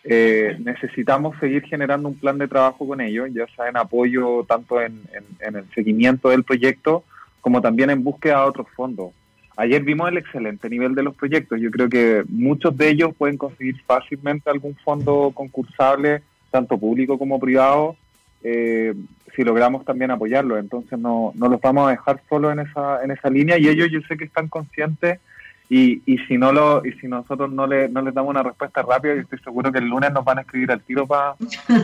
eh, 0.07 0.55
necesitamos 0.59 1.35
seguir 1.39 1.63
generando 1.63 2.07
un 2.07 2.19
plan 2.19 2.37
de 2.37 2.47
trabajo 2.47 2.87
con 2.87 3.01
ellos, 3.01 3.27
ya 3.33 3.47
sea 3.55 3.69
en 3.69 3.77
apoyo 3.77 4.45
tanto 4.47 4.79
en, 4.79 5.01
el 5.39 5.65
seguimiento 5.73 6.29
del 6.29 6.43
proyecto 6.43 7.03
como 7.45 7.61
también 7.61 7.91
en 7.91 8.03
búsqueda 8.03 8.39
de 8.39 8.47
otros 8.47 8.65
fondos. 8.75 9.11
Ayer 9.55 9.83
vimos 9.83 10.09
el 10.09 10.17
excelente 10.17 10.67
nivel 10.67 10.95
de 10.95 11.03
los 11.03 11.15
proyectos. 11.15 11.61
Yo 11.61 11.69
creo 11.69 11.87
que 11.87 12.23
muchos 12.27 12.75
de 12.75 12.89
ellos 12.89 13.11
pueden 13.15 13.37
conseguir 13.37 13.79
fácilmente 13.85 14.49
algún 14.49 14.75
fondo 14.77 15.31
concursable, 15.31 16.23
tanto 16.49 16.75
público 16.75 17.19
como 17.19 17.39
privado, 17.39 17.97
eh, 18.41 18.95
si 19.35 19.43
logramos 19.43 19.85
también 19.85 20.09
apoyarlos. 20.09 20.57
Entonces 20.57 20.97
no, 20.97 21.33
no 21.35 21.47
los 21.47 21.61
vamos 21.61 21.87
a 21.87 21.91
dejar 21.91 22.19
solo 22.27 22.51
en 22.51 22.61
esa, 22.61 23.03
en 23.03 23.11
esa 23.11 23.29
línea 23.29 23.59
y 23.59 23.67
ellos 23.67 23.89
yo 23.91 23.99
sé 24.07 24.17
que 24.17 24.25
están 24.25 24.47
conscientes 24.47 25.19
y, 25.69 26.01
y 26.07 26.17
si 26.27 26.39
no 26.39 26.51
lo 26.51 26.83
y 26.83 26.93
si 26.93 27.07
nosotros 27.07 27.51
no, 27.51 27.67
le, 27.67 27.89
no 27.89 28.01
les 28.01 28.15
damos 28.15 28.31
una 28.31 28.41
respuesta 28.41 28.81
rápida, 28.81 29.13
yo 29.13 29.21
estoy 29.21 29.37
seguro 29.37 29.71
que 29.71 29.77
el 29.77 29.85
lunes 29.85 30.11
nos 30.11 30.25
van 30.25 30.39
a 30.39 30.41
escribir 30.41 30.71
al 30.71 30.81
tiro 30.81 31.05
para 31.05 31.35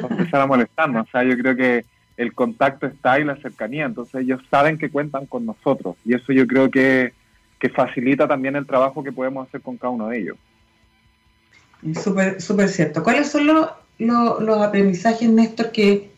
empezar 0.10 0.41
a 0.41 0.48
molestarnos. 0.48 1.08
O 1.08 1.12
sea, 1.12 1.24
yo 1.24 1.38
creo 1.38 1.56
que 1.56 1.86
el 2.22 2.34
contacto 2.34 2.86
está 2.86 3.20
y 3.20 3.24
la 3.24 3.36
cercanía, 3.38 3.86
entonces 3.86 4.22
ellos 4.22 4.42
saben 4.51 4.78
que 4.78 4.92
cuentan 4.92 5.25
con 5.25 5.46
nosotros 5.46 5.96
y 6.06 6.13
eso 6.13 6.32
yo 6.32 6.46
creo 6.46 6.70
que, 6.70 7.13
que 7.60 7.70
facilita 7.70 8.28
también 8.28 8.56
el 8.56 8.68
trabajo 8.68 9.04
que 9.04 9.12
podemos 9.12 9.48
hacer 9.48 9.62
con 9.62 9.78
cada 9.78 9.90
uno 9.90 10.08
de 10.10 10.20
ellos. 10.20 10.38
Súper 11.96 12.40
súper 12.40 12.70
cierto. 12.70 13.01
¿Cuáles 13.01 13.32
son 13.32 13.48
los, 13.48 13.70
los, 13.98 14.62
aprendizajes, 14.62 15.28
Néstor, 15.28 15.72
que, 15.72 16.12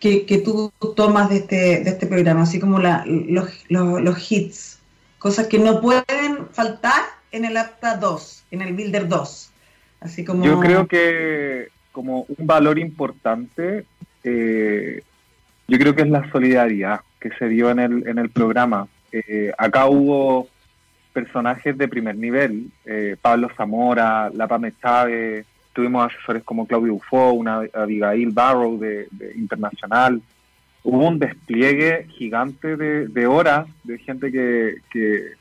que, 0.00 0.26
que, 0.26 0.38
tú 0.38 0.70
tomas 0.94 1.30
de 1.30 1.36
este, 1.36 1.56
de 1.82 1.90
este 1.90 2.06
programa? 2.06 2.42
Así 2.42 2.60
como 2.60 2.78
la, 2.78 3.02
los, 3.06 3.64
los, 3.70 4.02
los 4.02 4.30
hits 4.30 4.80
cosas 5.18 5.46
que 5.46 5.58
no 5.58 5.80
pueden 5.80 6.46
faltar 6.52 7.02
en 7.32 7.46
el 7.46 7.56
APTA 7.56 7.96
2, 7.96 8.44
en 8.50 8.60
el 8.60 8.74
Builder 8.74 9.08
2. 9.08 9.50
Así 10.00 10.24
como... 10.26 10.44
Yo 10.44 10.60
creo 10.60 10.86
que 10.86 11.68
como 11.90 12.26
un 12.36 12.46
valor 12.46 12.78
importante, 12.78 13.86
eh, 14.22 15.02
yo 15.68 15.78
creo 15.78 15.94
que 15.94 16.02
es 16.02 16.08
la 16.08 16.30
solidaridad 16.30 17.00
que 17.20 17.30
se 17.30 17.48
dio 17.48 17.70
en 17.70 17.78
el, 17.78 18.08
en 18.08 18.18
el 18.18 18.30
programa. 18.30 18.88
Eh, 19.12 19.52
acá 19.56 19.86
hubo 19.86 20.48
personajes 21.12 21.76
de 21.76 21.88
primer 21.88 22.16
nivel, 22.16 22.70
eh, 22.84 23.16
Pablo 23.20 23.50
Zamora, 23.56 24.30
La 24.34 24.46
Pame 24.46 24.72
Chávez, 24.80 25.46
tuvimos 25.72 26.12
asesores 26.12 26.42
como 26.42 26.66
Claudio 26.66 26.94
Ufo, 26.94 27.32
una 27.32 27.62
Abigail 27.72 28.30
Barrow 28.30 28.78
de 28.78 29.08
Internacional, 29.34 30.20
hubo 30.86 31.08
un 31.08 31.18
despliegue 31.18 32.06
gigante 32.16 32.76
de, 32.76 33.26
horas 33.26 33.66
de 33.82 33.98
gente 33.98 34.30
que, 34.30 34.76
que, 34.88 35.34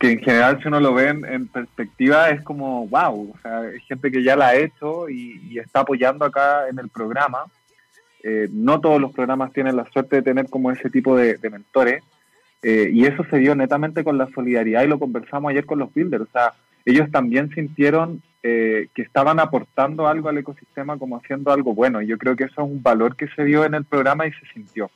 en 0.00 0.18
general 0.18 0.60
si 0.60 0.66
uno 0.66 0.80
lo 0.80 0.94
ve 0.94 1.08
en, 1.08 1.46
perspectiva 1.46 2.30
es 2.30 2.42
como, 2.42 2.88
wow, 2.88 3.32
o 3.32 3.38
sea, 3.40 3.68
es 3.68 3.84
gente 3.84 4.10
que 4.10 4.24
ya 4.24 4.34
la 4.34 4.48
ha 4.48 4.56
hecho 4.56 5.08
y, 5.08 5.58
está 5.58 5.80
apoyando 5.80 6.24
acá 6.24 6.68
en 6.68 6.80
el 6.80 6.88
programa. 6.88 7.44
Eh, 8.22 8.48
no 8.52 8.80
todos 8.80 9.00
los 9.00 9.12
programas 9.12 9.52
tienen 9.52 9.76
la 9.76 9.86
suerte 9.90 10.16
de 10.16 10.22
tener 10.22 10.48
como 10.48 10.70
ese 10.70 10.90
tipo 10.90 11.16
de, 11.16 11.38
mentores. 11.50 12.02
Eh, 12.62 12.90
y 12.92 13.04
eso 13.06 13.24
se 13.30 13.38
dio 13.38 13.54
netamente 13.54 14.04
con 14.04 14.18
la 14.18 14.28
solidaridad 14.28 14.84
y 14.84 14.88
lo 14.88 14.98
conversamos 14.98 15.50
ayer 15.50 15.64
con 15.64 15.78
los 15.78 15.92
builders. 15.94 16.24
O 16.24 16.32
sea, 16.32 16.52
ellos 16.84 17.10
también 17.10 17.50
sintieron 17.50 18.22
eh, 18.42 18.88
que 18.94 19.02
estaban 19.02 19.40
aportando 19.40 20.06
algo 20.06 20.28
al 20.28 20.38
ecosistema 20.38 20.98
como 20.98 21.16
haciendo 21.16 21.52
algo 21.52 21.74
bueno. 21.74 22.02
Y 22.02 22.06
yo 22.06 22.18
creo 22.18 22.36
que 22.36 22.44
eso 22.44 22.62
es 22.62 22.70
un 22.70 22.82
valor 22.82 23.16
que 23.16 23.28
se 23.28 23.44
dio 23.44 23.64
en 23.64 23.74
el 23.74 23.84
programa 23.84 24.26
y 24.26 24.32
se 24.32 24.46
sintió. 24.52 24.90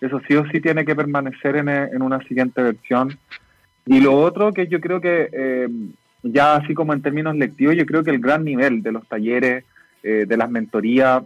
Eso 0.00 0.20
sí 0.26 0.34
o 0.34 0.44
sí 0.50 0.60
tiene 0.60 0.84
que 0.84 0.96
permanecer 0.96 1.56
en, 1.56 1.68
en 1.68 2.02
una 2.02 2.20
siguiente 2.24 2.62
versión. 2.62 3.16
Y 3.86 4.00
lo 4.00 4.14
otro 4.14 4.52
que 4.52 4.66
yo 4.66 4.80
creo 4.80 5.00
que, 5.00 5.28
eh, 5.32 5.68
ya 6.22 6.56
así 6.56 6.74
como 6.74 6.92
en 6.92 7.02
términos 7.02 7.36
lectivos, 7.36 7.76
yo 7.76 7.84
creo 7.84 8.02
que 8.02 8.10
el 8.10 8.18
gran 8.18 8.44
nivel 8.44 8.82
de 8.82 8.92
los 8.92 9.06
talleres, 9.06 9.64
eh, 10.02 10.24
de 10.26 10.36
las 10.36 10.50
mentorías, 10.50 11.22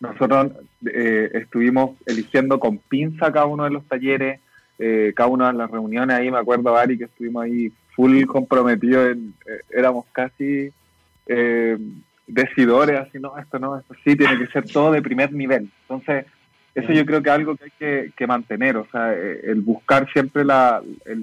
nosotros 0.00 0.52
estuvimos 0.82 1.96
eligiendo 2.04 2.60
con 2.60 2.78
pinza 2.78 3.32
cada 3.32 3.46
uno 3.46 3.64
de 3.64 3.70
los 3.70 3.84
talleres, 3.86 4.40
eh, 4.78 5.12
cada 5.16 5.28
una 5.28 5.52
de 5.52 5.58
las 5.58 5.70
reuniones. 5.70 6.16
Ahí, 6.16 6.30
me 6.30 6.38
acuerdo, 6.38 6.76
Ari, 6.76 6.98
que 6.98 7.04
estuvimos 7.04 7.44
ahí 7.44 7.72
full 7.94 8.24
comprometidos, 8.26 9.12
en, 9.12 9.34
eh, 9.46 9.60
éramos 9.70 10.04
casi 10.12 10.70
eh, 11.26 11.78
decidores, 12.26 13.00
así, 13.00 13.18
no, 13.18 13.38
esto 13.38 13.58
no, 13.58 13.78
esto 13.78 13.94
sí, 14.04 14.16
tiene 14.16 14.38
que 14.38 14.48
ser 14.48 14.70
todo 14.70 14.92
de 14.92 15.00
primer 15.00 15.32
nivel. 15.32 15.70
Entonces, 15.82 16.26
eso 16.74 16.92
yo 16.92 17.06
creo 17.06 17.22
que 17.22 17.30
es 17.30 17.34
algo 17.34 17.56
que 17.56 17.64
hay 17.64 18.10
que, 18.10 18.26
mantener, 18.26 18.76
o 18.76 18.86
sea, 18.92 19.14
eh, 19.14 19.40
el 19.44 19.62
buscar 19.62 20.12
siempre 20.12 20.44
la, 20.44 20.82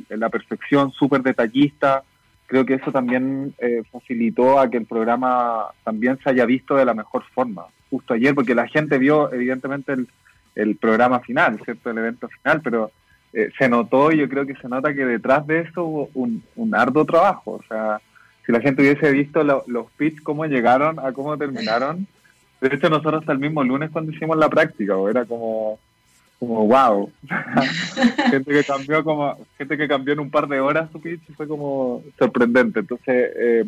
la 0.10 0.30
perfección 0.30 0.92
súper 0.92 1.22
detallista, 1.22 2.04
creo 2.48 2.66
que 2.66 2.76
eso 2.76 2.92
también 2.92 3.54
eh, 3.60 3.84
facilitó 3.92 4.60
a 4.60 4.70
que 4.70 4.78
el 4.78 4.86
programa 4.86 5.68
también 5.84 6.18
se 6.24 6.30
haya 6.30 6.46
visto 6.46 6.76
de 6.76 6.86
la 6.86 6.96
mejor 6.96 7.24
forma, 7.36 7.66
justo 7.94 8.16
ayer, 8.16 8.34
porque 8.34 8.56
la 8.56 8.68
gente 8.68 8.98
vio 8.98 9.32
evidentemente 9.32 9.94
el, 9.94 10.08
el 10.56 10.76
programa 10.78 11.20
final, 11.20 11.60
¿cierto? 11.64 11.92
El 11.92 12.00
evento 12.00 12.28
final, 12.28 12.62
pero 12.64 12.92
eh, 13.34 13.52
se 13.56 13.70
notó 13.70 14.12
y 14.12 14.18
yo 14.18 14.28
creo 14.28 14.48
que 14.48 14.56
se 14.56 14.68
nota 14.68 14.96
que 14.96 15.06
detrás 15.06 15.46
de 15.46 15.60
eso 15.60 15.84
hubo 15.84 16.10
un, 16.16 16.44
un 16.56 16.74
arduo 16.74 17.06
trabajo, 17.06 17.52
o 17.52 17.64
sea, 17.68 18.02
si 18.46 18.52
la 18.52 18.62
gente 18.62 18.82
hubiese 18.82 19.12
visto 19.12 19.44
los 19.44 19.92
pitch, 19.96 20.24
cómo 20.24 20.46
llegaron 20.46 21.00
a 21.00 21.14
cómo 21.14 21.38
terminaron, 21.38 22.08
de 22.64 22.74
hecho, 22.74 22.90
nosotros 22.90 23.20
hasta 23.20 23.34
el 23.34 23.40
mismo 23.40 23.62
lunes 23.62 23.92
cuando 23.92 24.14
hicimos 24.14 24.38
la 24.38 24.48
práctica, 24.48 24.96
era 25.10 25.26
como, 25.26 25.78
como 26.40 26.66
wow. 26.66 27.12
gente 28.32 28.52
que 28.52 28.64
cambió 28.64 29.04
como, 29.04 29.38
gente 29.58 29.78
que 29.78 29.88
cambió 29.88 30.14
en 30.14 30.22
un 30.22 30.32
par 30.32 30.48
de 30.48 30.62
horas 30.62 30.90
su 30.92 31.02
pitch 31.02 31.22
fue 31.36 31.46
como 31.46 32.02
sorprendente. 32.18 32.80
Entonces, 32.80 33.32
eh, 33.36 33.66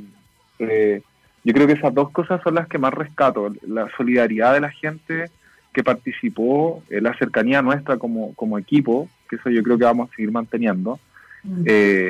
eh, 0.59 1.01
yo 1.45 1.53
creo 1.53 1.67
que 1.67 1.73
esas 1.73 1.93
dos 1.93 2.11
cosas 2.11 2.41
son 2.43 2.55
las 2.55 2.67
que 2.67 2.77
más 2.77 2.93
rescato, 2.93 3.53
la 3.65 3.87
solidaridad 3.95 4.53
de 4.53 4.59
la 4.59 4.71
gente 4.71 5.29
que 5.71 5.83
participó, 5.83 6.83
eh, 6.89 6.99
la 6.99 7.17
cercanía 7.17 7.61
nuestra 7.61 7.97
como, 7.97 8.33
como 8.33 8.57
equipo, 8.57 9.07
que 9.29 9.37
eso 9.37 9.49
yo 9.49 9.63
creo 9.63 9.77
que 9.77 9.85
vamos 9.85 10.09
a 10.09 10.15
seguir 10.15 10.31
manteniendo, 10.31 10.99
mm. 11.43 11.63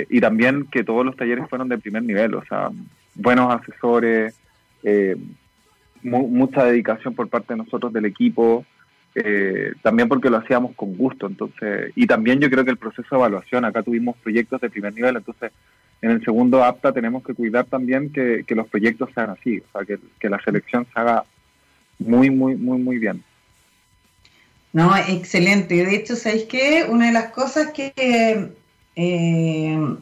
y 0.09 0.19
también 0.19 0.65
que 0.71 0.83
todos 0.83 1.05
los 1.05 1.15
talleres 1.15 1.47
fueron 1.49 1.69
de 1.69 1.77
primer 1.77 2.01
nivel, 2.01 2.33
o 2.33 2.43
sea, 2.45 2.69
buenos 3.15 3.53
asesores, 3.53 4.35
eh, 4.83 5.15
mucha 6.03 6.65
dedicación 6.65 7.15
por 7.15 7.27
parte 7.29 7.53
de 7.53 7.57
nosotros 7.57 7.91
del 7.91 8.05
equipo, 8.05 8.63
eh, 9.15 9.71
también 9.81 10.07
porque 10.07 10.29
lo 10.29 10.37
hacíamos 10.37 10.75
con 10.75 10.95
gusto, 10.95 11.25
entonces, 11.25 11.91
y 11.95 12.05
también 12.05 12.39
yo 12.39 12.49
creo 12.49 12.63
que 12.63 12.71
el 12.71 12.77
proceso 12.77 13.07
de 13.09 13.17
evaluación, 13.17 13.65
acá 13.65 13.81
tuvimos 13.81 14.15
proyectos 14.17 14.61
de 14.61 14.69
primer 14.69 14.93
nivel, 14.93 15.15
entonces 15.15 15.51
en 16.05 16.11
el 16.11 16.23
segundo 16.23 16.63
APTA 16.63 16.93
tenemos 16.93 17.23
que 17.23 17.33
cuidar 17.33 17.65
también 17.65 18.11
que, 18.11 18.45
los 18.49 18.67
proyectos 18.67 19.09
sean 19.15 19.31
así, 19.31 19.57
o 19.57 19.71
sea, 19.71 19.97
que, 20.19 20.29
la 20.29 20.39
selección 20.39 20.85
se 20.93 20.99
haga 20.99 21.23
muy, 21.97 22.29
muy, 22.29 22.55
muy, 22.55 22.77
muy 22.77 22.99
bien. 22.99 23.23
No, 24.71 24.95
excelente. 24.95 25.83
De 25.83 25.95
hecho, 25.95 26.15
¿sabéis 26.15 26.43
qué? 26.43 26.85
Una 26.87 27.07
de 27.07 27.11
las 27.11 27.31
cosas 27.31 27.71
que 27.71 28.51
eh, 28.95 29.95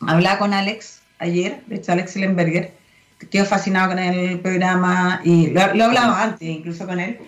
hablaba 0.00 0.38
con 0.38 0.54
Alex 0.54 1.02
ayer, 1.18 1.60
de 1.66 1.76
hecho 1.76 1.90
Alex 1.90 2.14
Lemberger, 2.14 2.70
quedó 3.28 3.44
fascinado 3.44 3.88
con 3.88 3.98
el 3.98 4.38
programa 4.38 5.22
y 5.24 5.48
lo, 5.48 5.74
lo 5.74 5.84
hablaba 5.86 6.22
antes 6.22 6.48
incluso 6.48 6.86
con 6.86 7.00
él, 7.00 7.18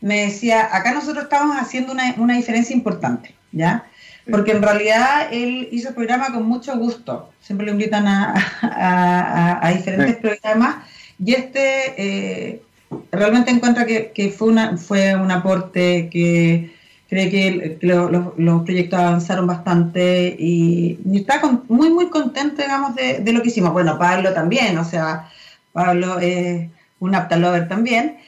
me 0.00 0.22
decía, 0.22 0.74
acá 0.74 0.94
nosotros 0.94 1.24
estamos 1.24 1.56
haciendo 1.58 1.92
una, 1.92 2.14
una 2.16 2.36
diferencia 2.36 2.74
importante, 2.74 3.34
¿ya? 3.52 3.86
Porque 4.30 4.52
en 4.52 4.62
realidad 4.62 5.28
él 5.32 5.68
hizo 5.72 5.88
el 5.88 5.94
programa 5.94 6.32
con 6.32 6.46
mucho 6.46 6.76
gusto, 6.76 7.30
siempre 7.40 7.66
lo 7.66 7.72
invitan 7.72 8.06
a, 8.06 9.58
a, 9.62 9.72
diferentes 9.72 10.16
programas. 10.16 10.76
Y 11.24 11.34
este 11.34 11.94
eh, 11.96 12.62
realmente 13.10 13.50
encuentra 13.50 13.86
que, 13.86 14.12
que, 14.12 14.30
fue, 14.30 14.48
una, 14.48 14.76
fue 14.76 15.16
un 15.16 15.30
aporte 15.30 16.08
que 16.10 16.74
cree 17.08 17.30
que, 17.30 17.78
los 17.80 18.62
proyectos 18.64 18.98
avanzaron 18.98 19.46
bastante 19.46 20.36
y, 20.38 20.98
está 21.14 21.40
muy, 21.68 21.90
muy 21.90 22.08
contento, 22.10 22.62
digamos, 22.62 22.94
de, 22.94 23.20
de, 23.20 23.32
lo 23.32 23.42
que 23.42 23.48
hicimos. 23.48 23.72
Bueno, 23.72 23.98
Pablo 23.98 24.34
también, 24.34 24.76
o 24.78 24.84
sea, 24.84 25.30
Pablo 25.72 26.18
es 26.18 26.68
un 27.00 27.14
aptalover 27.14 27.68
también. 27.68 28.18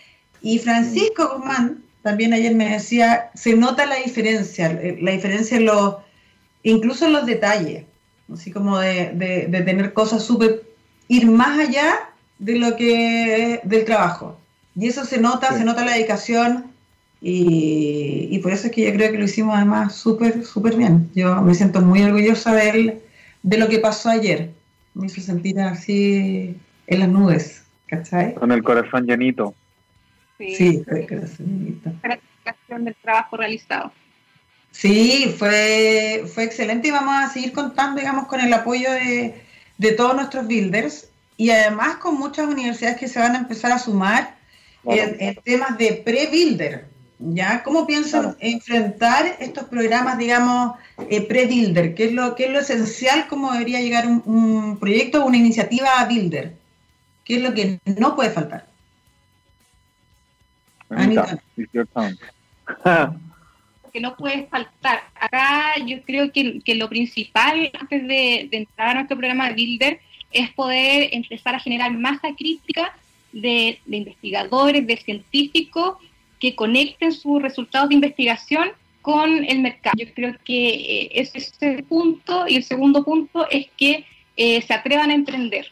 Y 0.43 0.59
Francisco 0.59 1.37
Guzmán 1.37 1.83
también 2.03 2.33
ayer 2.33 2.55
me 2.55 2.71
decía, 2.71 3.31
se 3.35 3.55
nota 3.55 3.87
la 3.87 3.97
diferencia, 3.97 4.71
eh, 4.71 4.99
la 5.01 5.13
diferencia 5.13 5.57
en 5.57 5.67
los, 5.67 5.97
incluso 6.63 7.07
en 7.07 7.13
los 7.13 7.27
detalles, 7.27 7.85
así 8.33 8.51
como 8.51 8.79
de, 8.79 9.13
de, 9.49 9.61
tener 9.63 9.93
cosas 9.93 10.23
súper, 10.23 10.63
ir 11.09 11.27
más 11.27 11.59
allá 11.59 12.11
de 12.39 12.59
lo 12.59 12.77
que 12.77 13.61
del 13.65 13.85
trabajo. 13.85 14.39
Y 14.75 14.89
eso 14.89 15.05
se 15.05 15.21
nota, 15.21 15.57
se 15.57 15.65
nota 15.65 15.85
la 15.85 15.93
dedicación 15.93 16.67
y, 17.21 18.29
y, 18.31 18.39
por 18.39 18.53
eso 18.53 18.69
es 18.69 18.73
que 18.73 18.87
yo 18.87 18.93
creo 18.95 19.13
que 19.13 19.19
lo 19.19 19.25
hicimos 19.25 19.55
además 19.55 19.95
súper, 19.95 20.45
súper 20.45 20.77
bien. 20.77 21.11
Yo 21.15 21.43
me 21.43 21.55
siento 21.55 21.83
muy 21.83 22.03
orgullosa 22.03 22.55
de 22.55 22.71
él, 22.71 23.01
de 23.43 23.59
lo 23.59 23.69
que 23.69 23.79
pasó 23.79 24.09
ayer. 24.09 24.51
Me 24.95 25.07
hizo 25.07 25.21
sentir 25.21 25.61
así 25.61 26.57
en 26.87 26.99
las 26.99 27.09
nubes, 27.09 27.65
¿cachai? 27.87 28.35
Con 28.35 28.53
el 28.53 28.63
corazón 28.63 29.07
llenito. 29.07 29.55
Sí, 30.49 30.85
llenito. 31.39 31.93
Gratificación 32.03 32.85
del 32.85 32.97
trabajo 32.97 33.37
realizado. 33.37 33.93
Sí, 34.71 35.35
fue, 35.39 36.25
fue 36.33 36.45
excelente 36.45 36.89
y 36.89 36.91
vamos 36.91 37.15
a 37.15 37.29
seguir 37.29 37.53
contando, 37.53 38.01
digamos, 38.01 38.27
con 38.27 38.41
el 38.41 38.53
apoyo 38.53 38.91
de, 38.93 39.35
de 39.79 39.93
todos 39.93 40.15
nuestros 40.15 40.47
builders 40.47 41.09
y 41.37 41.51
además 41.51 41.97
con 41.97 42.17
muchas 42.17 42.47
universidades 42.47 42.99
que 42.99 43.09
se 43.09 43.19
van 43.19 43.35
a 43.35 43.39
empezar 43.39 43.73
a 43.73 43.79
sumar 43.79 44.37
en, 44.85 45.37
temas 45.45 45.77
de 45.77 46.03
pre-builder. 46.05 46.89
¿Ya? 47.23 47.63
¿Cómo 47.63 47.87
piensan 47.87 48.35
enfrentar 48.41 49.37
estos 49.41 49.65
programas, 49.65 50.17
digamos, 50.17 50.79
eh, 51.11 51.21
pre-builder? 51.21 51.95
¿Qué 51.95 52.07
es, 52.07 52.13
lo, 52.13 52.35
¿Qué 52.35 52.47
es 52.47 52.51
lo 52.51 52.61
esencial? 52.61 53.27
¿Cómo 53.29 53.53
debería 53.53 53.83
llegar 53.83 54.07
un, 54.07 54.23
un 54.25 54.79
proyecto 54.79 55.23
o 55.23 55.27
una 55.27 55.37
iniciativa 55.37 56.01
a 56.01 56.07
builder? 56.07 56.55
¿Qué 57.25 57.37
es 57.37 57.43
lo 57.43 57.53
que 57.53 57.79
no 57.85 58.17
puede 58.17 58.31
faltar? 58.31 58.70
que 63.93 64.01
no 64.01 64.17
puede 64.17 64.47
faltar. 64.47 65.03
Acá 65.15 65.75
yo 65.85 66.01
creo 66.03 66.31
que, 66.33 66.75
lo 66.75 66.89
principal 66.89 67.71
antes 67.79 68.07
de, 68.07 68.49
entrar 68.53 68.91
a 68.91 68.95
nuestro 68.95 69.17
programa 69.17 69.49
de 69.49 69.55
Builder 69.55 70.01
es 70.31 70.51
poder 70.53 71.09
empezar 71.13 71.55
a 71.57 71.61
generar 71.61 71.93
masa 71.93 72.29
crítica 72.37 72.95
de, 73.33 73.81
investigadores, 73.87 74.87
de 74.87 74.97
científicos 74.97 75.97
que 76.39 76.55
conecten 76.55 77.13
sus 77.13 77.43
resultados 77.43 77.89
de 77.89 77.97
investigación 77.97 78.71
con 79.03 79.45
el 79.45 79.59
mercado. 79.61 79.95
Yo 79.97 80.07
creo 80.15 80.37
que 80.45 80.69
eh, 80.69 81.11
ese 81.15 81.39
es 81.39 81.53
el 81.61 81.83
punto. 81.85 82.47
Y 82.47 82.57
el 82.57 82.65
segundo 82.65 83.05
punto 83.05 83.49
es 83.51 83.67
que 83.77 84.05
eh, 84.37 84.63
se 84.63 84.73
atrevan 84.73 85.11
a 85.11 85.15
emprender 85.15 85.67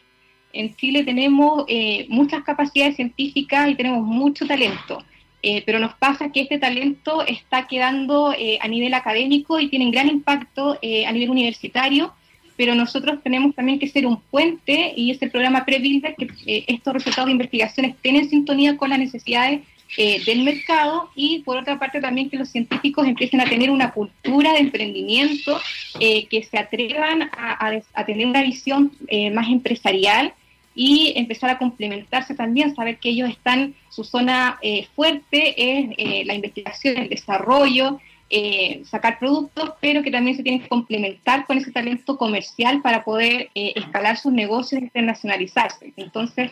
en 0.53 0.75
Chile 0.75 1.03
tenemos 1.03 1.65
eh, 1.67 2.05
muchas 2.09 2.43
capacidades 2.43 2.95
científicas 2.95 3.69
y 3.69 3.75
tenemos 3.75 4.03
mucho 4.03 4.47
talento, 4.47 5.03
eh, 5.41 5.63
pero 5.65 5.79
nos 5.79 5.93
pasa 5.95 6.31
que 6.31 6.41
este 6.41 6.57
talento 6.57 7.25
está 7.25 7.67
quedando 7.67 8.33
eh, 8.37 8.57
a 8.61 8.67
nivel 8.67 8.93
académico 8.93 9.59
y 9.59 9.69
tiene 9.69 9.91
gran 9.91 10.09
impacto 10.09 10.73
a 10.73 11.11
nivel 11.11 11.29
universitario, 11.29 12.13
pero 12.57 12.75
nosotros 12.75 13.23
tenemos 13.23 13.55
también 13.55 13.79
que 13.79 13.87
ser 13.87 14.05
un 14.05 14.21
puente 14.21 14.93
y 14.95 15.11
es 15.11 15.21
el 15.21 15.31
programa 15.31 15.65
Prebuilder 15.65 16.15
que 16.15 16.65
estos 16.67 16.93
resultados 16.93 17.27
de 17.27 17.31
investigación 17.31 17.85
estén 17.85 18.17
en 18.17 18.29
sintonía 18.29 18.75
con 18.77 18.89
las 18.89 18.99
necesidades 18.99 19.61
del 19.97 20.43
mercado 20.43 21.09
y 21.15 21.39
por 21.39 21.57
otra 21.57 21.79
parte 21.79 21.99
también 21.99 22.29
que 22.29 22.37
los 22.37 22.49
científicos 22.49 23.07
empiecen 23.07 23.41
a 23.41 23.45
tener 23.45 23.71
una 23.71 23.91
cultura 23.91 24.53
de 24.53 24.59
emprendimiento, 24.59 25.59
que 25.99 26.47
se 26.49 26.57
atrevan 26.57 27.23
a, 27.23 27.81
a, 27.93 28.05
tener 28.05 28.27
una 28.27 28.43
visión 28.43 28.91
más 29.33 29.47
empresarial 29.47 30.33
y 30.81 31.11
empezar 31.17 31.49
a 31.49 31.57
complementarse 31.57 32.33
también, 32.35 32.73
saber 32.73 32.99
que 32.99 33.09
ellos 33.09 33.29
están, 33.29 33.75
su 33.89 34.05
zona 34.05 34.57
eh, 34.61 34.87
fuerte 34.95 35.53
es 35.57 35.89
eh, 35.97 36.23
la 36.23 36.35
investigación, 36.35 36.95
el 36.95 37.09
desarrollo, 37.09 37.99
eh, 38.29 38.81
sacar 38.85 39.19
productos, 39.19 39.73
pero 39.81 40.01
que 40.01 40.09
también 40.09 40.37
se 40.37 40.43
tienen 40.43 40.61
que 40.61 40.69
complementar 40.69 41.45
con 41.45 41.57
ese 41.57 41.73
talento 41.73 42.17
comercial 42.17 42.81
para 42.81 43.03
poder 43.03 43.49
escalar 43.53 44.15
sus 44.15 44.31
negocios 44.31 44.81
e 44.81 44.85
internacionalizarse. 44.85 45.91
Entonces, 45.97 46.49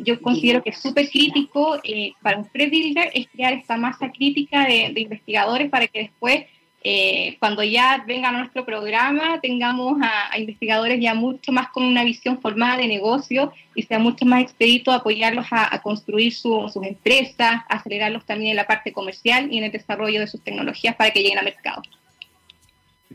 yo 0.00 0.20
considero 0.20 0.60
que 0.64 0.70
es 0.70 0.78
súper 0.78 1.08
crítico 1.08 1.76
para 2.20 2.38
un 2.38 2.46
pre-builder 2.46 3.12
es 3.14 3.28
crear 3.28 3.52
esta 3.52 3.76
masa 3.76 4.10
crítica 4.10 4.66
de, 4.66 4.90
de 4.92 5.00
investigadores 5.02 5.70
para 5.70 5.86
que 5.86 6.00
después 6.00 6.46
eh, 6.84 7.36
cuando 7.38 7.62
ya 7.62 8.02
venga 8.06 8.32
nuestro 8.32 8.64
programa, 8.64 9.40
tengamos 9.40 10.00
a, 10.02 10.36
investigadores 10.36 11.00
ya 11.00 11.14
mucho 11.14 11.52
más 11.52 11.68
con 11.68 11.84
una 11.84 12.02
visión 12.02 12.40
formada 12.40 12.78
de 12.78 12.88
negocio 12.88 13.52
y 13.76 13.84
sea 13.84 14.00
mucho 14.00 14.24
más 14.24 14.42
expedito 14.42 14.90
apoyarlos 14.90 15.46
a, 15.52 15.80
construir 15.80 16.32
sus 16.32 16.74
empresas, 16.82 17.62
acelerarlos 17.68 18.26
también 18.26 18.50
en 18.50 18.56
la 18.56 18.66
parte 18.66 18.92
comercial 18.92 19.52
y 19.52 19.58
en 19.58 19.64
el 19.64 19.72
desarrollo 19.72 20.18
de 20.18 20.26
sus 20.26 20.42
tecnologías 20.42 20.96
para 20.96 21.10
que 21.12 21.22
lleguen 21.22 21.38
al 21.38 21.44
mercado. 21.44 21.82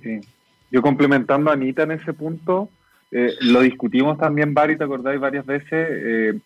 Sí. 0.02 0.22
Yo 0.72 0.82
complementando 0.82 1.50
a 1.50 1.54
Anita 1.54 1.84
en 1.84 1.92
ese 1.92 2.14
punto, 2.14 2.70
eh, 3.12 3.34
lo 3.42 3.62
discutimos 3.62 4.18
también, 4.18 4.54
Bari, 4.54 4.78
te 4.78 4.86
acordáis 4.86 5.20
varias 5.20 5.46
veces, 5.46 5.70
eh, 5.72 6.40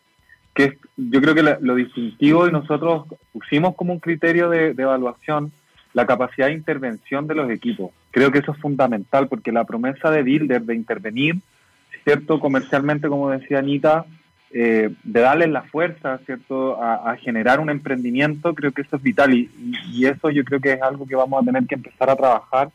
que 0.55 0.77
yo 0.97 1.21
creo 1.21 1.35
que 1.35 1.57
lo 1.61 1.75
distintivo 1.75 2.47
y 2.47 2.51
nosotros 2.51 3.05
pusimos 3.31 3.75
como 3.75 3.93
un 3.93 3.99
criterio 3.99 4.49
de 4.49 4.69
evaluación 4.69 5.51
la 5.93 6.05
capacidad 6.05 6.47
de 6.47 6.53
intervención 6.53 7.27
de 7.27 7.35
los 7.35 7.49
equipos. 7.49 7.91
creo 8.11 8.31
que 8.31 8.39
eso 8.39 8.51
es 8.51 8.57
fundamental 8.59 9.27
porque 9.27 9.51
la 9.51 9.65
promesa 9.65 10.09
de 10.11 10.23
Builder 10.23 10.61
de 10.61 10.75
intervenir, 10.75 11.35
¿cierto? 12.03 12.39
Comercialmente, 12.39 13.07
como 13.07 13.29
decía 13.29 13.59
Anita, 13.59 14.05
eh, 14.53 14.89
de 15.03 15.19
darles 15.21 15.49
la 15.49 15.63
fuerza, 15.63 16.17
¿cierto? 16.25 16.81
A, 16.81 17.15
generar 17.17 17.59
un 17.59 17.69
emprendimiento, 17.69 18.53
creo 18.53 18.71
que 18.71 18.81
eso 18.81 18.97
es 18.97 19.03
vital 19.03 19.33
y, 19.33 19.49
eso 20.05 20.29
yo 20.29 20.43
creo 20.43 20.59
que 20.59 20.73
es 20.73 20.81
algo 20.81 21.05
que 21.05 21.15
vamos 21.15 21.41
a 21.41 21.45
tener 21.45 21.65
que 21.65 21.75
empezar 21.75 22.09
a 22.09 22.15
trabajar 22.15 22.69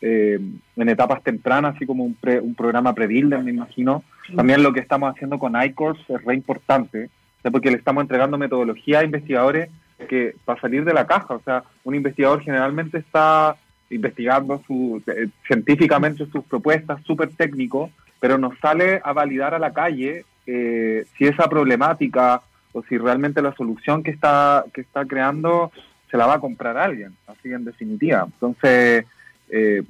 eh, 0.00 0.38
en 0.76 0.88
etapas 0.88 1.22
tempranas, 1.22 1.76
así 1.76 1.86
como 1.86 2.04
un, 2.04 2.16
un 2.42 2.54
programa 2.54 2.94
pre-builder, 2.94 3.42
me 3.42 3.52
imagino. 3.52 4.02
También 4.34 4.62
lo 4.62 4.72
que 4.72 4.80
estamos 4.80 5.14
haciendo 5.14 5.38
con 5.38 5.54
iCourse 5.62 6.12
es 6.12 6.24
re 6.24 6.34
importante, 6.34 7.08
porque 7.50 7.70
le 7.70 7.76
estamos 7.76 8.02
entregando 8.02 8.36
metodología 8.36 8.98
a 9.00 9.04
investigadores 9.04 9.70
que 10.08 10.34
para 10.44 10.60
salir 10.60 10.84
de 10.84 10.94
la 10.94 11.06
caja, 11.06 11.34
o 11.34 11.42
sea, 11.42 11.64
un 11.84 11.94
investigador 11.94 12.42
generalmente 12.42 12.98
está 12.98 13.56
investigando 13.90 14.62
su, 14.66 15.02
eh, 15.06 15.28
científicamente 15.46 16.26
sus 16.26 16.44
propuestas, 16.44 17.02
súper 17.04 17.30
técnico, 17.30 17.90
pero 18.20 18.38
nos 18.38 18.58
sale 18.58 19.00
a 19.04 19.12
validar 19.12 19.54
a 19.54 19.58
la 19.58 19.72
calle 19.72 20.24
eh, 20.46 21.04
si 21.16 21.24
esa 21.26 21.48
problemática 21.48 22.42
o 22.72 22.82
si 22.82 22.98
realmente 22.98 23.42
la 23.42 23.54
solución 23.54 24.02
que 24.02 24.10
está, 24.10 24.64
que 24.72 24.80
está 24.80 25.04
creando 25.04 25.70
se 26.10 26.16
la 26.16 26.26
va 26.26 26.34
a 26.34 26.40
comprar 26.40 26.76
alguien, 26.76 27.12
así 27.26 27.52
en 27.52 27.64
definitiva. 27.64 28.24
Entonces, 28.24 29.04
eh, 29.48 29.82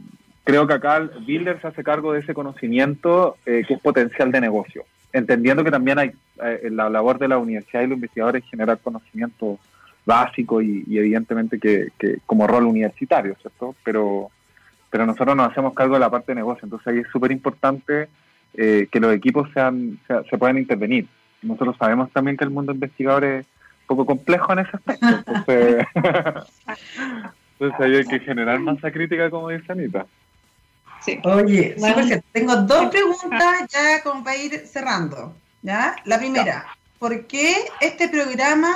creo 0.43 0.67
que 0.67 0.75
acá 0.75 1.01
Builder 1.27 1.61
se 1.61 1.69
hace 1.69 1.85
cargo 1.85 2.13
de 2.13 2.21
ese 2.21 2.35
conocimiento 2.35 3.37
que 3.45 3.67
es 3.69 3.81
potencial 3.81 4.33
de 4.33 4.41
negocio, 4.41 4.85
entendiendo 5.13 5.65
que 5.65 5.71
también 5.71 5.99
hay 5.99 6.13
la 6.71 6.91
labor 6.91 7.19
de 7.19 7.29
la 7.29 7.39
universidad 7.39 7.83
y 7.83 7.87
los 7.87 7.97
investigadores 7.97 8.45
generar 8.51 8.79
conocimiento 8.79 9.59
básico 10.07 10.61
y, 10.61 10.85
evidentemente 10.91 11.59
que, 11.59 11.91
como 12.27 12.47
rol 12.47 12.65
universitario, 12.65 13.37
¿cierto? 13.41 13.75
Pero, 13.85 14.31
pero 14.91 15.07
nosotros 15.07 15.37
nos 15.37 15.51
hacemos 15.51 15.75
cargo 15.75 15.95
de 15.95 16.01
la 16.01 16.11
parte 16.11 16.33
de 16.33 16.37
negocio, 16.37 16.65
entonces 16.65 16.87
ahí 16.87 16.99
es 16.99 17.09
súper 17.09 17.33
importante 17.33 18.09
eh, 18.55 18.89
que 18.91 19.01
los 19.01 19.15
equipos 19.15 19.49
sean, 19.53 19.99
se, 20.07 20.39
puedan 20.39 20.59
intervenir. 20.59 21.07
Nosotros 21.43 21.77
sabemos 21.79 22.11
también 22.13 22.37
que 22.37 22.45
el 22.45 22.51
mundo 22.51 22.73
investigador 22.73 23.25
es 23.25 23.47
un 23.47 23.87
poco 23.97 24.07
complejo 24.07 24.53
en 24.53 24.59
ese 24.61 24.71
aspecto, 24.77 25.07
entonces, 25.09 25.87
entonces 27.59 27.81
ahí 27.81 27.95
hay 27.97 28.05
que 28.05 28.21
generar 28.21 28.59
masa 28.61 28.91
crítica, 28.91 29.31
como 29.31 29.51
dice 29.51 29.73
Anita. 29.73 30.07
Sí. 31.01 31.21
Oye, 31.23 31.77
tengo 32.33 32.57
dos 32.57 32.87
preguntas 32.87 33.69
ya 33.69 34.03
como 34.03 34.25
para 34.25 34.37
ir 34.39 34.67
cerrando. 34.67 35.35
¿ya? 35.61 35.97
La 36.05 36.19
primera, 36.19 36.65
¿por 36.99 37.27
qué 37.27 37.55
este 37.81 38.09
programa 38.09 38.75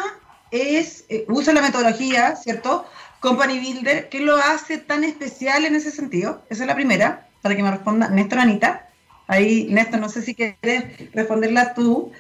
es, 0.51 1.05
eh, 1.09 1.25
usa 1.29 1.53
la 1.53 1.63
metodología, 1.63 2.37
¿cierto? 2.37 2.87
Company 3.21 3.59
Builder, 3.59 4.09
¿qué 4.09 4.21
lo 4.21 4.37
hace 4.37 4.79
tan 4.79 5.05
especial 5.05 5.65
en 5.65 5.75
ese 5.75 5.91
sentido? 5.91 6.43
Esa 6.51 6.63
es 6.63 6.67
la 6.67 6.75
primera, 6.75 7.29
para 7.43 7.57
que 7.57 7.63
me 7.63 7.71
responda 7.71 8.09
Néstor 8.09 8.39
Anita. 8.39 8.89
Ahí, 9.27 9.67
Néstor, 9.71 10.01
no 10.01 10.09
sé 10.09 10.23
si 10.23 10.35
quieres 10.35 11.13
responderla 11.13 11.75
tú. 11.75 12.13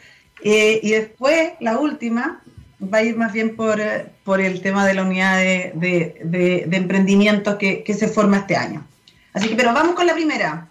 Eh, 0.42 0.80
y 0.82 0.90
después, 0.90 1.52
la 1.60 1.78
última, 1.78 2.42
va 2.82 2.98
a 2.98 3.02
ir 3.02 3.16
más 3.16 3.32
bien 3.32 3.56
por, 3.56 3.80
eh, 3.80 4.06
por 4.24 4.40
el 4.40 4.60
tema 4.60 4.86
de 4.86 4.94
la 4.94 5.02
unidad 5.02 5.38
de, 5.38 5.72
de, 5.74 6.64
de, 6.66 6.76
emprendimiento 6.76 7.58
que, 7.58 7.82
que, 7.82 7.94
se 7.94 8.08
forma 8.08 8.38
este 8.38 8.56
año. 8.56 8.86
Así 9.32 9.48
que, 9.48 9.56
pero 9.56 9.72
vamos 9.72 9.94
con 9.94 10.06
la 10.06 10.14
primera. 10.14 10.68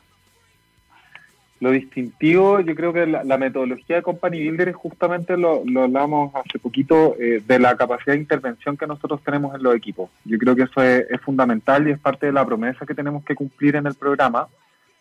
Lo 1.60 1.72
distintivo, 1.72 2.60
yo 2.60 2.76
creo 2.76 2.94
que 2.94 3.08
la, 3.08 3.38
metodología 3.38 3.96
de 3.96 4.02
Company 4.04 4.44
Builder 4.44 4.70
es 4.70 4.76
justamente 4.76 5.38
lo, 5.38 5.64
lo 5.66 5.84
hablamos 5.84 6.32
hace 6.36 6.60
poquito 6.60 7.16
eh, 7.20 7.42
de 7.46 7.60
la 7.60 7.76
capacidad 7.76 8.14
de 8.14 8.20
intervención 8.20 8.78
que 8.78 8.86
nosotros 8.86 9.22
tenemos 9.24 9.56
en 9.56 9.64
los 9.64 9.76
equipos. 9.76 10.12
Yo 10.24 10.38
creo 10.38 10.56
que 10.56 10.64
eso 10.64 10.84
es, 10.84 11.08
fundamental 11.22 11.88
y 11.88 11.92
es 11.92 12.00
parte 12.00 12.28
de 12.28 12.32
la 12.32 12.46
promesa 12.46 12.86
que 12.86 12.94
tenemos 12.94 13.26
que 13.26 13.34
cumplir 13.34 13.76
en 13.76 13.88
el 13.88 13.96
programa, 13.96 14.48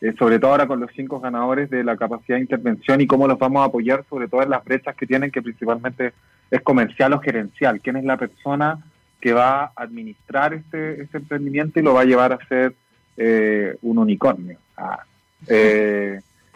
eh, 0.01 0.15
sobre 0.19 0.39
todo 0.39 0.53
ahora 0.53 0.67
con 0.67 0.81
los 0.81 0.91
cinco 0.97 1.21
ganadores 1.21 1.69
de 1.69 1.85
la 1.85 1.97
capacidad 1.97 2.37
de 2.39 2.43
intervención 2.43 3.03
y 3.03 3.07
cómo 3.07 3.29
los 3.29 3.39
vamos 3.39 3.61
a 3.61 3.67
apoyar, 3.67 4.05
sobre 4.09 4.27
todo 4.27 4.43
en 4.43 4.51
las 4.51 4.65
brechas 4.65 4.97
que 4.97 5.07
tienen, 5.07 5.31
que 5.31 5.43
principalmente 5.43 6.15
es 6.51 6.63
comercial 6.63 7.13
o 7.13 7.21
gerencial. 7.21 7.83
¿Quién 7.83 7.97
es 7.97 8.05
la 8.05 8.17
persona 8.17 8.79
que 9.21 9.35
va 9.35 9.65
a 9.65 9.73
administrar 9.77 10.55
este, 10.55 11.03
este 11.03 11.19
emprendimiento 11.19 11.81
y 11.81 11.83
lo 11.83 11.93
va 11.93 12.01
a 12.01 12.07
llevar 12.07 12.33
a 12.33 12.47
ser 12.47 12.73
eh, 13.19 13.77
un 13.83 13.99
unicornio? 13.99 14.59
Ah, 14.75 15.05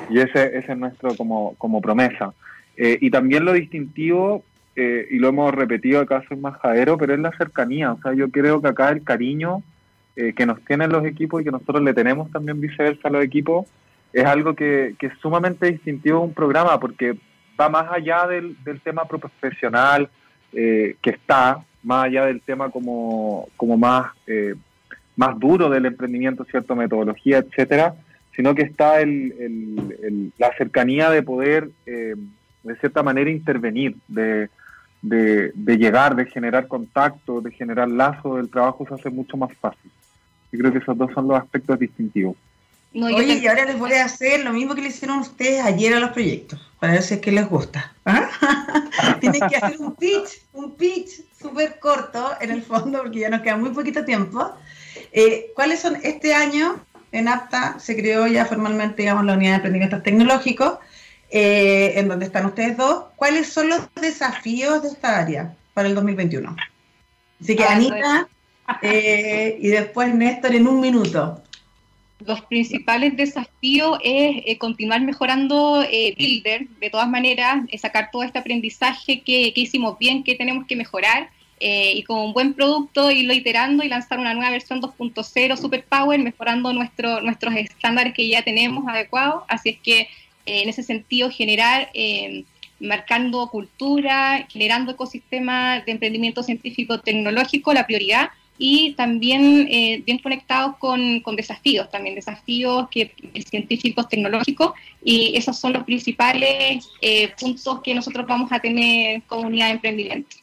y 0.09 0.19
ese, 0.19 0.59
ese 0.59 0.73
es 0.73 0.79
nuestro 0.79 1.15
como, 1.17 1.55
como 1.57 1.81
promesa. 1.81 2.33
Eh, 2.77 2.99
y 3.01 3.11
también 3.11 3.45
lo 3.45 3.53
distintivo, 3.53 4.43
eh, 4.75 5.07
y 5.11 5.19
lo 5.19 5.29
hemos 5.29 5.55
repetido 5.55 6.01
acá, 6.01 6.23
soy 6.29 6.39
majadero, 6.39 6.97
pero 6.97 7.15
es 7.15 7.21
la 7.21 7.37
cercanía. 7.37 7.93
O 7.93 8.01
sea, 8.01 8.15
yo 8.15 8.31
creo 8.31 8.63
que 8.63 8.69
acá 8.69 8.91
el 8.91 9.05
cariño 9.05 9.63
eh, 10.17 10.33
que 10.33 10.47
nos 10.47 10.65
tienen 10.65 10.91
los 10.91 11.05
equipos 11.05 11.41
y 11.41 11.45
que 11.45 11.51
nosotros 11.51 11.83
le 11.83 11.95
tenemos 11.95 12.31
también 12.31 12.61
viceversa 12.61 13.09
a 13.09 13.11
los 13.11 13.25
equipos, 13.25 13.67
es 14.13 14.25
algo 14.25 14.55
que, 14.55 14.95
que 14.99 15.07
es 15.07 15.13
sumamente 15.21 15.71
distintivo 15.71 16.19
de 16.19 16.25
un 16.25 16.35
programa, 16.35 16.81
porque 16.81 17.17
va 17.61 17.69
más 17.69 17.91
allá 17.93 18.27
del, 18.27 18.57
del 18.65 18.81
tema 18.81 19.05
profesional 19.05 20.09
que 20.53 20.97
está, 21.05 21.63
más 21.85 22.07
allá 22.07 22.27
del 22.27 22.41
tema 22.41 22.71
como, 22.71 23.47
como 23.57 23.77
más, 23.77 24.11
más 25.15 25.39
duro 25.39 25.71
del 25.71 25.87
emprendimiento, 25.87 26.45
cierto, 26.45 26.75
metodología, 26.75 27.39
etcétera 27.39 27.95
sino 28.35 28.55
que 28.55 28.63
está 28.63 29.01
el, 29.01 30.33
la 30.39 30.57
cercanía 30.57 31.11
de 31.11 31.23
poder, 31.23 31.71
eh, 31.87 32.15
de 32.63 32.77
cierta 32.77 33.03
manera, 33.03 33.31
intervenir, 33.31 33.97
de, 34.09 34.49
llegar, 35.77 36.15
de 36.15 36.27
generar 36.27 36.69
contacto, 36.69 37.41
de 37.41 37.51
generar 37.51 37.89
lazo, 37.89 38.39
el 38.39 38.49
trabajo 38.49 38.87
se 38.87 38.95
hace 38.95 39.11
mucho 39.11 39.37
más 39.37 39.51
fácil. 39.61 39.91
Yo 40.53 40.59
creo 40.59 40.73
que 40.73 40.79
esos 40.79 40.97
dos 40.97 41.11
son 41.13 41.29
los 41.29 41.39
aspectos 41.39 41.79
distintivos. 41.79 42.37
Oye, 42.93 43.39
y 43.39 43.47
ahora 43.47 43.67
les 43.67 43.79
voy 43.79 43.93
a 43.93 44.05
hacer 44.05 44.43
lo 44.45 44.53
mismo 44.53 44.75
que 44.75 44.83
le 44.83 44.89
hicieron 44.89 45.21
ustedes 45.21 45.65
ayer 45.65 45.95
a 45.95 46.01
los 46.01 46.11
proyectos, 46.11 46.61
para 46.81 46.95
ver 46.95 47.03
si 47.03 47.15
es 47.15 47.21
que 47.21 47.31
les 47.31 47.49
gusta. 47.49 47.93
¿Ah? 48.05 48.29
Tienen 49.21 49.49
que 49.49 49.57
hacer 49.57 49.79
un 49.79 49.95
pitch, 49.95 50.43
un 50.53 50.75
pitch 50.75 51.23
súper 51.41 51.79
corto 51.79 52.33
en 52.41 52.51
el 52.51 52.63
fondo, 52.63 53.03
porque 53.03 53.21
ya 53.21 53.31
nos 53.31 53.43
queda 53.43 53.57
muy 53.57 53.71
poquito 53.71 54.05
tiempo. 54.05 54.53
Eh, 55.13 55.53
¿Cuáles 55.55 55.81
son 55.81 55.97
este 56.03 56.35
año 56.35 56.81
en 57.13 57.29
APTA 57.29 57.79
se 57.79 57.97
creó 57.97 58.27
ya 58.27 58.47
formalmente, 58.47 59.03
digamos, 59.03 59.25
la 59.25 59.35
unidad 59.35 59.51
de 59.51 59.57
emprendimientos 59.57 60.03
tecnológicos, 60.03 60.79
eh, 61.31 61.95
en 61.97 62.09
donde 62.09 62.27
están 62.27 62.47
ustedes 62.47 62.77
dos. 62.77 63.05
¿Cuáles 63.17 63.49
son 63.49 63.69
los 63.69 63.89
desafíos 64.01 64.83
de 64.83 64.89
esta 64.89 65.19
área 65.19 65.55
para 65.75 65.89
el 65.89 65.95
2021? 65.95 66.57
Así 67.41 67.57
que 67.57 67.65
Anita 67.65 68.29
eh, 68.83 69.59
y 69.61 69.69
después 69.69 70.15
Néstor 70.15 70.55
en 70.55 70.67
un 70.67 70.81
minuto. 70.81 71.43
Los 72.25 72.43
principales 72.43 73.17
desafíos 73.17 73.99
es 74.05 74.43
eh, 74.45 74.59
continuar 74.59 75.01
mejorando 75.01 75.83
Builder, 76.19 76.69
de 76.69 76.91
todas 76.91 77.09
maneras, 77.09 77.65
sacar 77.81 78.11
todo 78.13 78.23
este 78.23 78.39
aprendizaje 78.39 79.23
que, 79.23 79.55
que 79.55 79.61
hicimos 79.63 79.99
bien, 79.99 80.23
que 80.23 80.35
tenemos 80.35 80.67
que 80.67 80.77
mejorar 80.77 81.31
eh, 81.63 81.93
y 81.95 82.05
como 82.05 82.25
un 82.25 82.33
buen 82.33 82.55
producto 82.55 83.11
irlo 83.11 83.35
iterando 83.35 83.85
y 83.85 83.89
lanzar 83.89 84.19
una 84.19 84.33
nueva 84.33 84.51
versión 84.51 84.81
2.0 84.81 85.57
Super 85.59 85.85
Power, 85.85 86.19
mejorando 86.19 86.73
nuestro, 86.73 87.21
nuestros 87.21 87.55
estándares 87.55 88.15
que 88.15 88.27
ya 88.27 88.43
tenemos 88.43 88.89
adecuados. 88.89 89.45
Así 89.47 89.69
es 89.69 89.79
que 89.81 90.01
eh, 90.01 90.63
en 90.63 90.71
ese 90.71 90.83
sentido 90.83 91.31
generar, 91.31 91.91
eh, 91.93 92.45
marcando 92.81 93.47
cultura, 93.49 94.47
generando 94.49 94.93
ecosistemas 94.93 95.85
de 95.85 95.93
emprendimiento 95.93 96.43
científico 96.43 96.99
tecnológico, 97.01 97.75
la 97.75 97.87
prioridad 97.87 98.31
y 98.57 98.93
también 98.93 99.67
bien 100.05 100.19
conectados 100.19 100.77
con, 100.77 101.21
con, 101.21 101.35
desafíos, 101.35 101.91
también 101.91 102.15
desafíos 102.15 102.89
que, 102.91 103.13
científicos 103.49 104.07
tecnológicos 104.09 104.73
y 105.03 105.35
esos 105.35 105.59
son 105.59 105.73
los 105.73 105.85
principales 105.85 106.87
puntos 107.39 107.81
que 107.83 107.95
nosotros 107.95 108.27
vamos 108.27 108.53
a 108.53 108.61
tener 108.61 109.23
como 109.23 109.47
unidad 109.47 109.67
de 109.67 109.73
emprendimiento. 109.73 110.37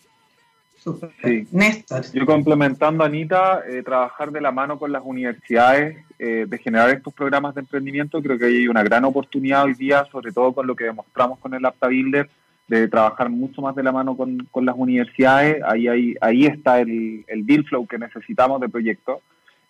Sí. 1.24 1.48
Néstor. 1.52 2.04
Yo 2.14 2.26
complementando 2.26 3.04
a 3.04 3.08
Anita, 3.08 3.62
eh, 3.68 3.84
trabajar 3.84 4.32
de 4.32 4.42
la 4.42 4.52
mano 4.52 4.80
con 4.80 4.92
las 4.92 5.02
universidades 5.04 5.98
eh, 6.20 6.46
de 6.48 6.58
generar 6.60 6.90
estos 6.90 7.14
programas 7.14 7.56
de 7.56 7.62
emprendimiento, 7.62 8.22
creo 8.22 8.38
que 8.38 8.46
hay 8.46 8.68
una 8.68 8.84
gran 8.84 9.04
oportunidad 9.04 9.66
hoy 9.66 9.74
día, 9.74 10.06
sobre 10.12 10.32
todo 10.32 10.54
con 10.54 10.66
lo 10.66 10.76
que 10.76 10.86
demostramos 10.86 11.40
con 11.40 11.54
el 11.54 11.66
Apta 11.66 11.88
Builder, 11.88 12.30
de 12.68 12.88
trabajar 12.88 13.30
mucho 13.30 13.62
más 13.62 13.76
de 13.76 13.84
la 13.84 13.92
mano 13.92 14.16
con, 14.16 14.48
con 14.52 14.66
las 14.66 14.76
universidades. 14.78 15.62
Ahí, 15.66 15.88
ahí, 15.88 16.16
ahí 16.22 16.46
está 16.46 16.80
el, 16.80 17.24
el 17.28 17.46
deal 17.46 17.64
flow 17.66 17.88
que 17.88 17.98
necesitamos 17.98 18.60
de 18.62 18.70
proyectos. 18.70 19.20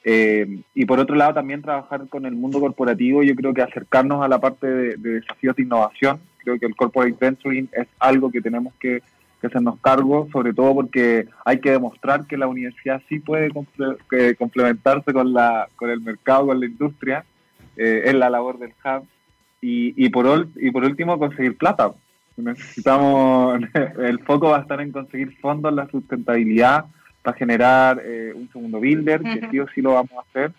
Eh, 0.03 0.61
y 0.73 0.85
por 0.85 0.99
otro 0.99 1.15
lado, 1.15 1.33
también 1.33 1.61
trabajar 1.61 2.07
con 2.07 2.25
el 2.25 2.35
mundo 2.35 2.59
corporativo, 2.59 3.23
yo 3.23 3.35
creo 3.35 3.53
que 3.53 3.61
acercarnos 3.61 4.23
a 4.23 4.27
la 4.27 4.39
parte 4.39 4.67
de, 4.67 4.97
de 4.97 5.09
desafíos 5.19 5.55
de 5.55 5.63
innovación. 5.63 6.19
Creo 6.37 6.57
que 6.57 6.65
el 6.65 6.75
corporate 6.75 7.15
venturing 7.19 7.69
es 7.71 7.87
algo 7.99 8.31
que 8.31 8.41
tenemos 8.41 8.73
que 8.79 9.01
que 9.39 9.47
hacernos 9.47 9.79
cargo, 9.79 10.27
sobre 10.31 10.53
todo 10.53 10.73
porque 10.73 11.27
hay 11.45 11.59
que 11.59 11.71
demostrar 11.71 12.25
que 12.25 12.37
la 12.37 12.47
universidad 12.47 13.01
sí 13.07 13.19
puede 13.19 13.51
complementarse 14.37 15.13
con, 15.13 15.33
la, 15.33 15.67
con 15.75 15.89
el 15.89 16.01
mercado, 16.01 16.47
con 16.47 16.59
la 16.59 16.65
industria, 16.65 17.23
eh, 17.75 18.03
es 18.05 18.13
la 18.15 18.29
labor 18.29 18.57
del 18.57 18.73
hub. 18.83 19.07
Y, 19.61 20.05
y, 20.05 20.09
por, 20.09 20.47
y 20.55 20.71
por 20.71 20.83
último, 20.83 21.17
conseguir 21.17 21.57
plata. 21.57 21.91
Necesitamos, 22.35 23.59
el 23.99 24.19
foco 24.19 24.49
va 24.49 24.57
a 24.57 24.61
estar 24.61 24.81
en 24.81 24.91
conseguir 24.91 25.35
fondos, 25.39 25.73
la 25.73 25.87
sustentabilidad, 25.89 26.85
para 27.21 27.37
generar 27.37 28.01
eh, 28.03 28.33
un 28.35 28.49
segundo 28.51 28.79
builder, 28.79 29.21
que 29.21 29.47
sí 29.49 29.59
o 29.59 29.67
sí 29.69 29.81
lo 29.81 29.93
vamos 29.93 30.11
a 30.13 30.21
hacer. 30.21 30.51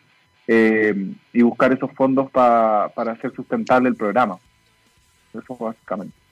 y 1.33 1.43
buscar 1.43 1.73
esos 1.73 1.93
fondos 1.93 2.31
para 2.31 3.13
hacer 3.13 3.33
sustentable 3.35 3.89
el 3.89 3.97
programa. 3.97 4.39
Eso 5.35 5.57
básicamente. 5.57 6.28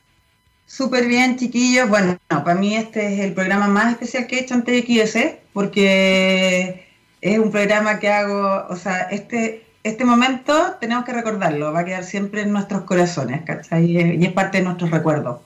Súper 0.66 1.06
bien, 1.06 1.36
chiquillos. 1.36 1.88
Bueno, 1.88 2.18
para 2.28 2.56
mí 2.56 2.74
este 2.76 3.14
es 3.14 3.20
el 3.20 3.34
programa 3.34 3.68
más 3.68 3.92
especial 3.92 4.26
que 4.26 4.36
he 4.36 4.40
hecho 4.40 4.54
ante 4.54 4.82
XS, 4.82 5.38
porque 5.52 6.86
es 7.20 7.38
un 7.38 7.52
programa 7.52 8.00
que 8.00 8.10
hago, 8.10 8.66
o 8.68 8.76
sea, 8.76 9.02
este, 9.10 9.64
este 9.84 10.04
momento 10.04 10.76
tenemos 10.80 11.04
que 11.04 11.12
recordarlo, 11.12 11.72
va 11.72 11.80
a 11.80 11.84
quedar 11.84 12.04
siempre 12.04 12.42
en 12.42 12.52
nuestros 12.52 12.82
corazones, 12.82 13.42
¿cachai? 13.42 13.84
Y 13.84 14.24
es 14.24 14.32
parte 14.32 14.58
de 14.58 14.64
nuestros 14.64 14.90
recuerdos. 14.90 15.40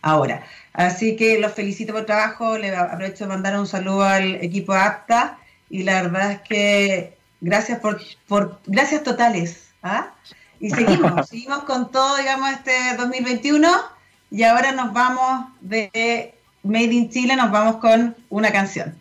Ahora, 0.00 0.42
así 0.72 1.16
que 1.16 1.38
los 1.38 1.52
felicito 1.52 1.92
por 1.92 2.00
el 2.00 2.06
trabajo, 2.06 2.56
le 2.56 2.74
aprovecho 2.74 3.24
de 3.24 3.28
mandar 3.28 3.58
un 3.58 3.66
saludo 3.66 4.04
al 4.04 4.36
equipo 4.36 4.72
APTA 4.72 5.38
y 5.68 5.82
la 5.82 6.02
verdad 6.02 6.32
es 6.32 6.40
que 6.40 7.18
gracias 7.42 7.80
por, 7.80 8.00
por 8.26 8.60
gracias 8.66 9.02
totales. 9.02 9.68
¿ah? 9.82 10.14
Y 10.60 10.70
seguimos, 10.70 11.28
seguimos 11.28 11.64
con 11.64 11.90
todo, 11.90 12.16
digamos, 12.16 12.50
este 12.52 12.72
2021 12.96 13.95
y 14.36 14.42
ahora 14.42 14.70
nos 14.72 14.92
vamos 14.92 15.46
de 15.62 16.34
Made 16.62 16.92
in 16.92 17.08
Chile, 17.08 17.36
nos 17.36 17.50
vamos 17.50 17.76
con 17.76 18.14
una 18.28 18.52
canción. 18.52 18.94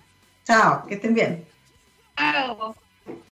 Chao, 0.45 0.85
que 0.87 0.95
estén 0.95 1.13
bien. 1.13 1.45
Chao. 2.17 2.73